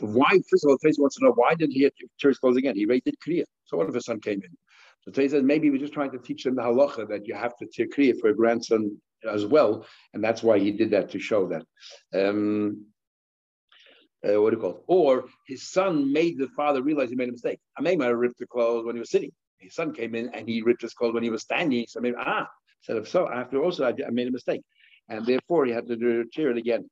Why, 0.00 0.30
first 0.30 0.64
of 0.64 0.70
all, 0.70 0.78
Rashi 0.78 0.98
wants 0.98 1.16
to 1.16 1.24
know 1.24 1.32
why 1.32 1.54
did 1.54 1.70
he 1.72 1.90
tear 2.20 2.30
his 2.30 2.38
clothes 2.38 2.58
again? 2.58 2.76
He 2.76 2.86
rated 2.86 3.16
Kriya. 3.26 3.44
So 3.64 3.76
what 3.76 3.88
if 3.88 3.94
his 3.94 4.04
son 4.04 4.20
came 4.20 4.42
in? 4.42 4.56
So 5.04 5.12
Rashi 5.12 5.30
says 5.30 5.42
maybe 5.42 5.70
we're 5.70 5.78
just 5.78 5.92
trying 5.92 6.12
to 6.12 6.18
teach 6.18 6.44
them 6.44 6.56
the 6.56 6.62
halacha 6.62 7.08
that 7.08 7.26
you 7.26 7.34
have 7.34 7.56
to 7.58 7.66
tear 7.66 7.86
Kriya 7.86 8.18
for 8.18 8.30
a 8.30 8.34
grandson 8.34 9.00
as 9.28 9.44
well. 9.46 9.86
And 10.12 10.22
that's 10.22 10.42
why 10.42 10.58
he 10.58 10.70
did 10.70 10.90
that 10.90 11.10
to 11.10 11.18
show 11.18 11.48
that. 11.48 11.64
Um, 12.14 12.86
uh, 14.26 14.40
what 14.40 14.50
do 14.50 14.56
you 14.56 14.62
call 14.62 14.70
it? 14.70 14.82
Or 14.86 15.26
his 15.46 15.70
son 15.70 16.12
made 16.12 16.38
the 16.38 16.48
father 16.48 16.82
realize 16.82 17.10
he 17.10 17.16
made 17.16 17.28
a 17.28 17.32
mistake. 17.32 17.58
I 17.76 17.82
may 17.82 17.98
have 17.98 18.16
ripped 18.16 18.38
the 18.38 18.46
clothes 18.46 18.86
when 18.86 18.96
he 18.96 19.00
was 19.00 19.10
sitting 19.10 19.30
his 19.64 19.74
son 19.74 19.92
came 19.92 20.14
in 20.14 20.28
and 20.34 20.48
he 20.48 20.62
ripped 20.62 20.82
his 20.82 20.94
clothes 20.94 21.14
when 21.14 21.22
he 21.22 21.30
was 21.30 21.42
standing. 21.42 21.86
So 21.88 22.00
maybe, 22.00 22.16
ah, 22.18 22.46
said 22.82 22.96
if 22.96 23.08
so, 23.08 23.28
after 23.28 23.62
also 23.62 23.84
I, 23.84 23.94
I, 24.06 24.10
made 24.10 24.28
a 24.28 24.32
mistake. 24.32 24.62
And 25.08 25.26
therefore 25.26 25.66
he 25.66 25.72
had 25.72 25.88
to 25.88 25.96
do, 25.96 26.24
it 26.36 26.56
again. 26.56 26.88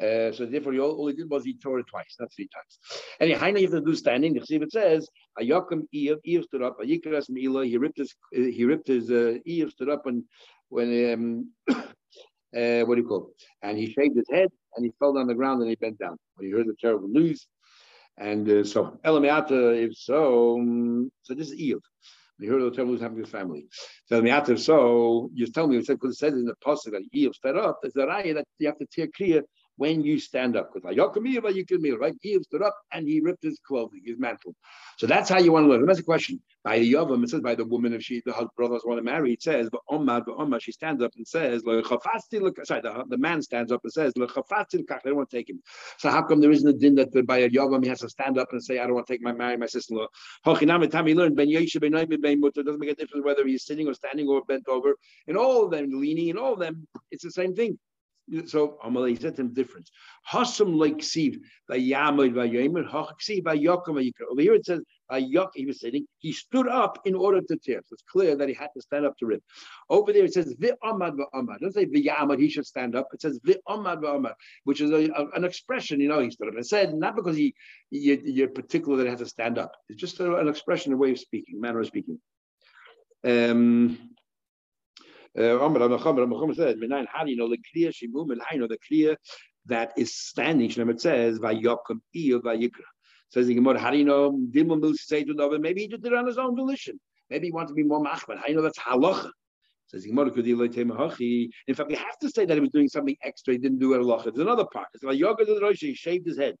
Uh, 0.00 0.32
so 0.32 0.46
therefore, 0.46 0.72
he, 0.72 0.80
all, 0.80 0.92
all, 0.92 1.08
he 1.08 1.14
did 1.14 1.28
was 1.28 1.44
he 1.44 1.54
tore 1.54 1.78
it 1.80 1.86
twice, 1.86 2.16
not 2.18 2.32
three 2.34 2.48
times. 2.48 2.78
And 3.20 3.30
Haina, 3.30 3.60
you 3.60 3.70
have 3.70 3.80
to 3.80 3.80
do 3.82 3.94
standing. 3.94 4.32
The 4.32 4.44
it 4.48 4.72
says, 4.72 5.08
Ayakim 5.38 5.82
Iyuv 5.94 6.44
stood 6.44 6.62
up. 6.62 6.78
Ayikras 6.80 7.28
Mila. 7.28 7.66
He 7.66 7.76
ripped 7.76 7.98
his 7.98 8.14
he 8.32 8.64
ripped 8.64 8.88
his 8.88 9.10
uh, 9.10 9.34
Iyuv 9.46 9.70
stood 9.70 9.90
up 9.90 10.06
and 10.06 10.24
when 10.70 11.12
um, 11.12 11.50
uh, 11.76 12.86
what 12.86 12.94
do 12.94 13.02
you 13.02 13.08
call? 13.08 13.30
It? 13.30 13.66
And 13.66 13.76
he 13.76 13.92
shaved 13.92 14.16
his 14.16 14.28
head 14.30 14.48
and 14.74 14.84
he 14.84 14.92
fell 14.98 15.12
down 15.12 15.26
the 15.26 15.34
ground 15.34 15.60
and 15.60 15.68
he 15.68 15.76
bent 15.76 15.98
down. 15.98 16.16
When 16.34 16.46
he 16.46 16.52
heard 16.52 16.66
the 16.66 16.76
terrible 16.80 17.08
news, 17.08 17.46
and 18.16 18.48
uh, 18.48 18.64
so 18.64 18.98
Elamiata, 19.04 19.84
if 19.84 19.96
so, 19.96 20.58
um, 20.58 21.10
so 21.22 21.34
this 21.34 21.50
is 21.50 21.60
Iyuv. 21.60 21.80
We 22.38 22.46
heard 22.46 22.62
the 22.62 22.70
terrible 22.70 22.92
news 22.92 23.02
happening 23.02 23.24
to 23.24 23.26
his 23.26 23.32
family. 23.32 23.66
So 24.06 24.20
Elamiata, 24.20 24.50
if 24.50 24.62
so, 24.62 25.30
you 25.34 25.46
tell 25.46 25.68
me, 25.68 25.78
because 25.78 26.14
it 26.14 26.18
says 26.18 26.32
in 26.32 26.46
the 26.46 26.54
pasuk 26.64 26.92
that 26.92 27.02
Iyuv 27.14 27.34
sped 27.34 27.56
up, 27.56 27.80
there's 27.82 27.96
a 27.96 28.06
raya 28.06 28.34
that 28.34 28.46
you 28.58 28.68
have 28.68 28.78
to 28.78 28.86
tear 28.86 29.08
clear 29.14 29.42
when 29.80 30.02
you 30.02 30.20
stand 30.20 30.58
up. 30.58 30.74
Because 30.74 30.94
right? 30.94 32.14
He 32.20 32.38
stood 32.42 32.62
up 32.62 32.76
and 32.92 33.08
he 33.08 33.20
ripped 33.20 33.42
his 33.42 33.58
clothing, 33.66 34.02
his 34.04 34.18
mantle. 34.18 34.54
So 34.98 35.06
that's 35.06 35.30
how 35.30 35.38
you 35.38 35.52
want 35.52 35.64
to 35.64 35.70
learn. 35.70 35.86
That's 35.86 36.00
a 36.00 36.02
question. 36.02 36.38
By 36.62 36.80
the 36.80 36.92
Yavam, 36.92 37.24
it 37.24 37.30
says 37.30 37.40
by 37.40 37.54
the 37.54 37.64
woman, 37.64 37.94
if 37.94 38.02
she 38.02 38.20
the 38.26 38.46
brothers 38.58 38.82
want 38.84 38.98
to 38.98 39.02
marry, 39.02 39.32
it 39.32 39.42
says, 39.42 39.70
but 39.72 39.80
Omar, 39.88 40.22
but 40.26 40.36
Omar, 40.36 40.60
she 40.60 40.72
stands 40.72 41.02
up 41.02 41.12
and 41.16 41.26
says, 41.26 41.62
sorry, 41.62 42.82
the, 42.82 43.04
the 43.08 43.16
man 43.16 43.40
stands 43.40 43.72
up 43.72 43.80
and 43.82 43.90
says, 43.90 44.12
I 44.14 44.26
don't 44.26 45.16
want 45.16 45.30
to 45.30 45.36
take 45.36 45.48
him. 45.48 45.62
So 45.96 46.10
how 46.10 46.24
come 46.24 46.42
there 46.42 46.50
isn't 46.50 46.68
a 46.68 46.74
din 46.74 46.94
that 46.96 47.26
by 47.26 47.38
a 47.38 47.48
Yavam 47.48 47.82
he 47.82 47.88
has 47.88 48.00
to 48.00 48.10
stand 48.10 48.36
up 48.36 48.48
and 48.52 48.62
say, 48.62 48.80
I 48.80 48.84
don't 48.84 48.96
want 48.96 49.06
to 49.06 49.14
take 49.14 49.22
my 49.22 49.32
marry 49.32 49.56
my 49.56 49.64
sister-in-law? 49.64 50.08
It 50.46 50.66
doesn't 50.66 50.92
make 52.78 52.90
a 52.90 52.94
difference 52.94 53.24
whether 53.24 53.46
he's 53.46 53.64
sitting 53.64 53.88
or 53.88 53.94
standing 53.94 54.28
or 54.28 54.44
bent 54.44 54.68
over. 54.68 54.94
In 55.26 55.38
all 55.38 55.64
of 55.64 55.70
them, 55.70 55.88
leaning, 55.90 56.28
in 56.28 56.36
all 56.36 56.52
of 56.52 56.58
them, 56.58 56.86
it's 57.10 57.24
the 57.24 57.30
same 57.30 57.54
thing 57.54 57.78
so 58.46 58.78
Amalei 58.84 59.20
said 59.20 59.36
to 59.36 59.42
him 59.42 59.52
difference. 59.52 59.90
Hasam 60.30 60.76
like 60.76 60.98
Ksiv 60.98 61.38
by 61.68 61.78
Yamid 61.78 62.34
by 62.34 62.48
Yemer, 62.48 62.88
Hachksiv 62.88 63.44
by 63.44 63.56
Yakum 63.56 63.98
Over 64.30 64.42
here 64.42 64.54
it 64.54 64.66
says 64.66 64.80
Yak, 65.18 65.48
he 65.54 65.66
was 65.66 65.80
sitting, 65.80 66.06
he 66.18 66.32
stood 66.32 66.68
up 66.68 67.00
in 67.04 67.14
order 67.14 67.40
to 67.40 67.56
tear. 67.56 67.80
So 67.84 67.94
it's 67.94 68.04
clear 68.10 68.36
that 68.36 68.48
he 68.48 68.54
had 68.54 68.68
to 68.76 68.82
stand 68.82 69.04
up 69.04 69.16
to 69.18 69.26
rip. 69.26 69.42
Over 69.88 70.12
there 70.12 70.24
it 70.24 70.34
says 70.34 70.54
Vi 70.58 70.70
Amad 70.84 71.16
Amad. 71.34 71.60
Doesn't 71.60 71.72
say 71.72 71.84
Vi 71.86 72.08
Yamad, 72.08 72.38
he 72.38 72.48
should 72.48 72.66
stand 72.66 72.94
up. 72.94 73.08
It 73.12 73.20
says 73.20 73.40
Vi 73.44 73.56
Amad 73.68 74.02
Amad, 74.02 74.34
which 74.64 74.80
is 74.80 74.90
a, 74.90 75.10
a, 75.10 75.28
an 75.34 75.44
expression, 75.44 76.00
you 76.00 76.08
know, 76.08 76.20
he 76.20 76.30
stood 76.30 76.48
up 76.48 76.54
and 76.54 76.66
said, 76.66 76.94
not 76.94 77.16
because 77.16 77.36
he 77.36 77.54
you, 77.90 78.44
are 78.44 78.48
particular 78.48 78.98
that 78.98 79.04
he 79.04 79.10
has 79.10 79.20
to 79.20 79.26
stand 79.26 79.58
up. 79.58 79.72
It's 79.88 80.00
just 80.00 80.20
a, 80.20 80.36
an 80.36 80.48
expression, 80.48 80.92
a 80.92 80.96
way 80.96 81.10
of 81.10 81.18
speaking, 81.18 81.60
manner 81.60 81.80
of 81.80 81.86
speaking. 81.86 82.20
Um, 83.24 83.98
Amr 85.38 85.98
said, 86.54 86.76
how 87.12 87.24
do 87.24 87.30
you 87.30 87.36
know 87.36 87.48
the 87.48 87.58
clear 87.72 87.92
shimum 87.92 88.30
and 88.30 88.40
how 88.42 88.56
know 88.56 88.66
the 88.66 88.78
clear 88.86 89.16
that 89.66 89.92
is 89.96 90.14
standing? 90.14 90.70
It 90.70 91.00
says 91.00 91.38
Vayokum 91.38 92.00
Iyo 92.16 92.40
Vayikra. 92.40 92.84
Says 93.32 93.46
the 93.46 93.54
Gemara, 93.54 93.78
how 93.78 93.90
do 93.92 93.98
you 93.98 94.04
know 94.04 94.32
Dimon 94.32 94.94
say 94.96 95.22
to 95.22 95.32
David? 95.34 95.60
Maybe 95.60 95.82
he 95.82 95.86
did 95.86 96.04
it 96.04 96.12
on 96.12 96.26
his 96.26 96.36
own 96.36 96.56
volition. 96.56 96.98
Maybe 97.28 97.46
he 97.46 97.52
wanted 97.52 97.68
to 97.68 97.74
be 97.74 97.84
more 97.84 98.02
machman. 98.02 98.38
How 98.38 98.46
do 98.46 98.50
you 98.50 98.56
know 98.56 98.62
that's 98.62 98.78
halacha? 98.78 99.30
Says 99.86 100.02
the 100.02 100.08
Gemara, 100.08 100.30
in 100.30 101.74
fact, 101.74 101.88
we 101.88 101.94
have 101.94 102.18
to 102.20 102.28
say 102.28 102.44
that 102.44 102.54
he 102.54 102.60
was 102.60 102.70
doing 102.70 102.88
something 102.88 103.16
extra. 103.22 103.54
He 103.54 103.58
didn't 103.58 103.78
do 103.78 103.94
it 103.94 104.00
halacha. 104.00 104.24
There's 104.34 104.38
another 104.38 104.66
part. 104.72 104.88
It's 104.94 105.04
like 105.04 105.18
the 105.18 105.76
he 105.80 105.94
shaved 105.94 106.26
his 106.26 106.38
head. 106.38 106.56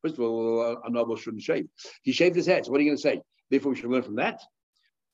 First 0.00 0.14
of 0.14 0.20
all, 0.20 0.80
a 0.84 0.90
noble 0.90 1.16
shouldn't 1.16 1.42
shave. 1.42 1.66
He 2.02 2.12
shaved 2.12 2.36
his 2.36 2.46
head. 2.46 2.64
So 2.66 2.70
what 2.70 2.78
are 2.80 2.84
you 2.84 2.90
going 2.90 2.98
to 2.98 3.02
say? 3.02 3.20
Therefore, 3.50 3.72
we 3.72 3.78
should 3.78 3.90
learn 3.90 4.02
from 4.02 4.16
that. 4.16 4.40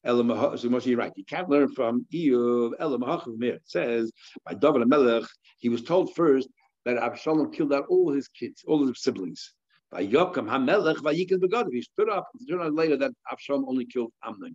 You're 0.08 0.96
right. 0.96 1.12
You 1.16 1.24
can't 1.26 1.50
learn 1.50 1.68
from 1.74 2.06
Iyuv 2.12 3.42
It 3.42 3.62
says 3.64 4.10
by 4.44 4.54
David 4.54 4.88
Melech, 4.88 5.24
he 5.58 5.68
was 5.68 5.82
told 5.82 6.14
first 6.14 6.48
that 6.86 6.96
Absalom 6.96 7.52
killed 7.52 7.74
out 7.74 7.84
all 7.90 8.10
his 8.10 8.28
kids, 8.28 8.64
all 8.66 8.86
his 8.86 9.02
siblings. 9.02 9.52
By 9.90 10.06
Yokam 10.06 10.46
Hamelech 10.46 10.96
Vayikin 10.96 11.40
Begadav. 11.40 11.72
He 11.72 11.82
stood 11.82 12.10
up. 12.10 12.28
It 12.38 12.48
turned 12.48 12.62
out 12.62 12.74
later 12.74 12.96
that 12.98 13.12
Absalom 13.30 13.64
only 13.66 13.86
killed 13.86 14.12
Amnon. 14.22 14.54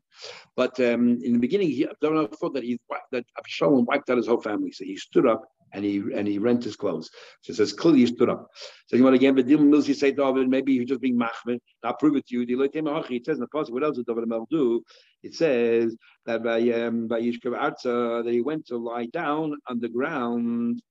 But 0.56 0.80
um, 0.80 1.19
in 1.24 1.34
the 1.34 1.39
beginning, 1.39 1.69
he 1.69 1.88
thought 2.02 2.54
that 2.54 2.63
he 2.63 2.80
that 3.12 3.26
Absalom 3.38 3.86
wiped 3.86 4.10
out 4.10 4.17
his 4.17 4.28
whole 4.28 4.41
family. 4.41 4.72
So 4.72 4.86
he 4.86 4.96
stood 4.96 5.26
up 5.26 5.43
and 5.74 5.84
he 5.84 6.04
and 6.13 6.28
he 6.28 6.38
rent 6.38 6.63
his 6.63 6.76
clothes. 6.76 7.10
So 7.41 7.52
it 7.52 7.56
says 7.56 7.74
clearly 7.74 8.00
he 8.00 8.06
stood 8.06 8.30
up. 8.30 8.48
So 8.88 8.96
you 8.96 9.04
want 9.04 9.15
again, 9.15 9.36
but 9.36 9.48
Dilma 9.48 9.67
Mills, 9.67 9.88
you 9.88 9.96
say 9.96 10.12
David, 10.12 10.48
maybe 10.48 10.78
he's 10.78 10.88
just 10.88 11.02
being 11.02 11.17
machmed. 11.17 11.60
I'll 11.84 11.96
prove 11.96 12.15
it 12.15 12.28
to 12.28 12.36
you. 12.36 12.41
It 12.43 13.26
says 13.26 13.38
in 13.38 13.41
the 13.41 13.48
passage, 13.48 13.72
what 13.72 13.84
else 13.84 13.98
did 13.98 14.06
David 14.06 14.28
Mel 14.28 14.48
do? 14.50 14.84
It 15.24 15.34
says 15.34 15.96
that 16.26 16.43
by 16.43 16.60
um, 16.72 17.08
by 17.08 17.22
Yishkav 17.22 17.58
Arza, 17.58 18.24
that 18.24 18.32
he 18.32 18.41
went 18.41 18.67
to 18.67 18.78
lie 18.78 19.08
down 19.08 19.56
on 19.67 19.80
the 19.80 19.89
ground. 19.89 20.82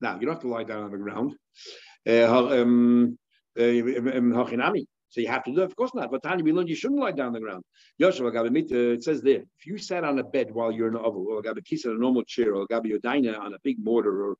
Now 0.00 0.14
you 0.14 0.26
don't 0.26 0.36
have 0.36 0.42
to 0.42 0.48
lie 0.48 0.64
down 0.64 0.84
on 0.84 0.90
the 0.90 0.98
ground. 0.98 1.34
Uh, 2.08 2.62
um, 2.62 3.18
uh, 3.58 4.84
so 5.14 5.20
you 5.20 5.28
have 5.28 5.44
to 5.44 5.54
do 5.54 5.60
it? 5.60 5.64
Of 5.64 5.76
course 5.76 5.92
not. 5.94 6.10
But 6.10 6.24
Tanya, 6.24 6.42
we 6.42 6.52
learned 6.52 6.68
you 6.68 6.74
shouldn't 6.74 6.98
lie 7.00 7.12
down 7.12 7.28
on 7.28 7.32
the 7.34 7.40
ground. 7.40 7.62
it 8.00 9.04
says 9.04 9.22
there, 9.22 9.42
if 9.42 9.64
you 9.64 9.78
sat 9.78 10.02
on 10.02 10.18
a 10.18 10.24
bed 10.24 10.48
while 10.52 10.72
you're 10.72 10.88
in 10.88 10.96
an 10.96 11.02
oval, 11.04 11.26
or 11.28 11.40
got 11.40 11.56
a 11.56 11.62
kiss 11.62 11.86
on 11.86 11.92
a 11.92 11.98
normal 11.98 12.24
chair, 12.24 12.56
or 12.56 12.66
gabi 12.66 12.90
yodina 12.92 13.38
on 13.38 13.54
a 13.54 13.58
big 13.62 13.76
mortar, 13.78 14.30
or 14.30 14.36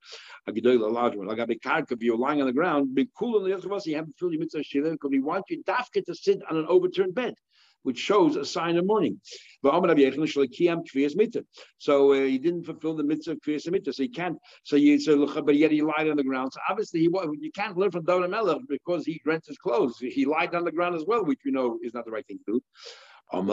a 0.48 0.52
gedoil, 0.52 0.82
a 0.82 0.86
large 0.86 1.14
one, 1.14 1.28
or 1.28 1.36
gabi 1.36 1.60
karka, 1.60 1.92
if 1.92 2.02
you're 2.02 2.18
lying 2.18 2.40
on 2.40 2.48
the 2.48 2.52
ground, 2.52 2.92
be 2.92 3.08
cool 3.16 3.36
in 3.38 3.44
the 3.44 3.50
you 3.86 3.94
have 3.94 4.06
to 4.06 4.12
fill 4.18 4.32
your 4.32 4.40
mitzvah 4.40 4.64
shilin, 4.64 4.92
because 4.92 5.10
we 5.10 5.20
want 5.20 5.44
you 5.48 5.62
dafka 5.62 6.04
to 6.04 6.14
sit 6.14 6.42
on 6.50 6.56
an 6.56 6.66
overturned 6.68 7.14
bed 7.14 7.34
which 7.84 7.98
shows 7.98 8.36
a 8.36 8.44
sign 8.44 8.76
of 8.76 8.86
mourning. 8.86 9.20
So 9.62 9.70
uh, 9.70 9.78
he 12.14 12.38
didn't 12.38 12.64
fulfill 12.64 12.94
the 12.96 13.04
mitzvah 13.04 13.32
of 13.32 13.38
kriyas 13.40 13.70
mitzvah. 13.70 13.92
So 13.92 14.02
he 14.02 14.08
can't. 14.08 14.36
So 14.64 14.76
you 14.76 14.98
so 14.98 15.26
but 15.42 15.56
yet 15.56 15.70
he 15.70 15.80
lied 15.80 16.08
on 16.10 16.16
the 16.16 16.24
ground. 16.24 16.52
So 16.52 16.60
obviously 16.68 17.00
he 17.00 17.08
you 17.40 17.52
can't 17.54 17.76
learn 17.76 17.90
from 17.90 18.04
David 18.04 18.30
Melech 18.30 18.58
because 18.68 19.06
he 19.06 19.22
rents 19.24 19.48
his 19.48 19.58
clothes. 19.58 19.96
He 19.98 20.24
lied 20.26 20.54
on 20.54 20.64
the 20.64 20.72
ground 20.72 20.96
as 20.96 21.04
well, 21.06 21.24
which 21.24 21.40
we 21.44 21.52
know 21.52 21.78
is 21.82 21.94
not 21.94 22.04
the 22.04 22.10
right 22.10 22.26
thing 22.26 22.40
to 22.46 22.52
do. 22.54 22.60
When 23.30 23.48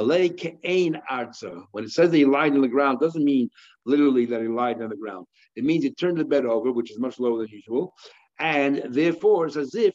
it 1.84 1.90
says 1.90 2.12
that 2.12 2.18
he 2.18 2.26
lied 2.26 2.54
on 2.54 2.62
the 2.62 2.68
ground, 2.68 3.00
doesn't 3.00 3.24
mean 3.24 3.50
literally 3.86 4.26
that 4.26 4.42
he 4.42 4.48
lied 4.48 4.82
on 4.82 4.90
the 4.90 4.98
ground. 4.98 5.28
It 5.56 5.64
means 5.64 5.84
he 5.84 5.94
turned 5.94 6.18
the 6.18 6.26
bed 6.26 6.46
over, 6.46 6.72
which 6.72 6.92
is 6.92 7.00
much 7.00 7.20
lower 7.20 7.40
than 7.40 7.48
usual, 7.48 7.94
and 8.40 8.84
therefore 8.90 9.48
it's 9.48 9.56
as 9.56 9.74
if 9.76 9.94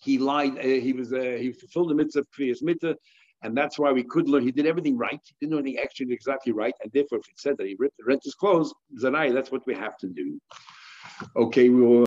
he 0.00 0.18
lied. 0.18 0.58
Uh, 0.58 0.62
he 0.62 0.92
was 0.92 1.12
uh, 1.12 1.36
he 1.40 1.52
fulfilled 1.52 1.90
the 1.90 1.94
mitzvah 1.94 2.20
of 2.20 2.26
kriyas 2.30 2.62
mitzvah, 2.62 2.96
and 3.42 3.56
that's 3.56 3.78
why 3.78 3.92
we 3.92 4.02
could 4.02 4.28
learn. 4.28 4.42
He 4.42 4.52
did 4.52 4.66
everything 4.66 4.96
right. 4.96 5.20
He 5.24 5.34
didn't 5.40 5.52
do 5.52 5.58
anything 5.58 5.80
extra 5.82 6.06
exactly 6.08 6.52
right, 6.52 6.74
and 6.82 6.90
therefore, 6.92 7.18
if 7.18 7.28
it 7.28 7.38
said 7.38 7.56
that 7.58 7.66
he 7.66 7.76
ripped, 7.78 8.00
rent 8.06 8.22
his 8.24 8.34
clothes, 8.34 8.74
zanai, 9.00 9.32
that's 9.32 9.50
what 9.50 9.66
we 9.66 9.74
have 9.74 9.96
to 9.98 10.06
do. 10.08 10.40
Okay, 11.36 11.68
we 11.68 11.82
will. 11.82 11.96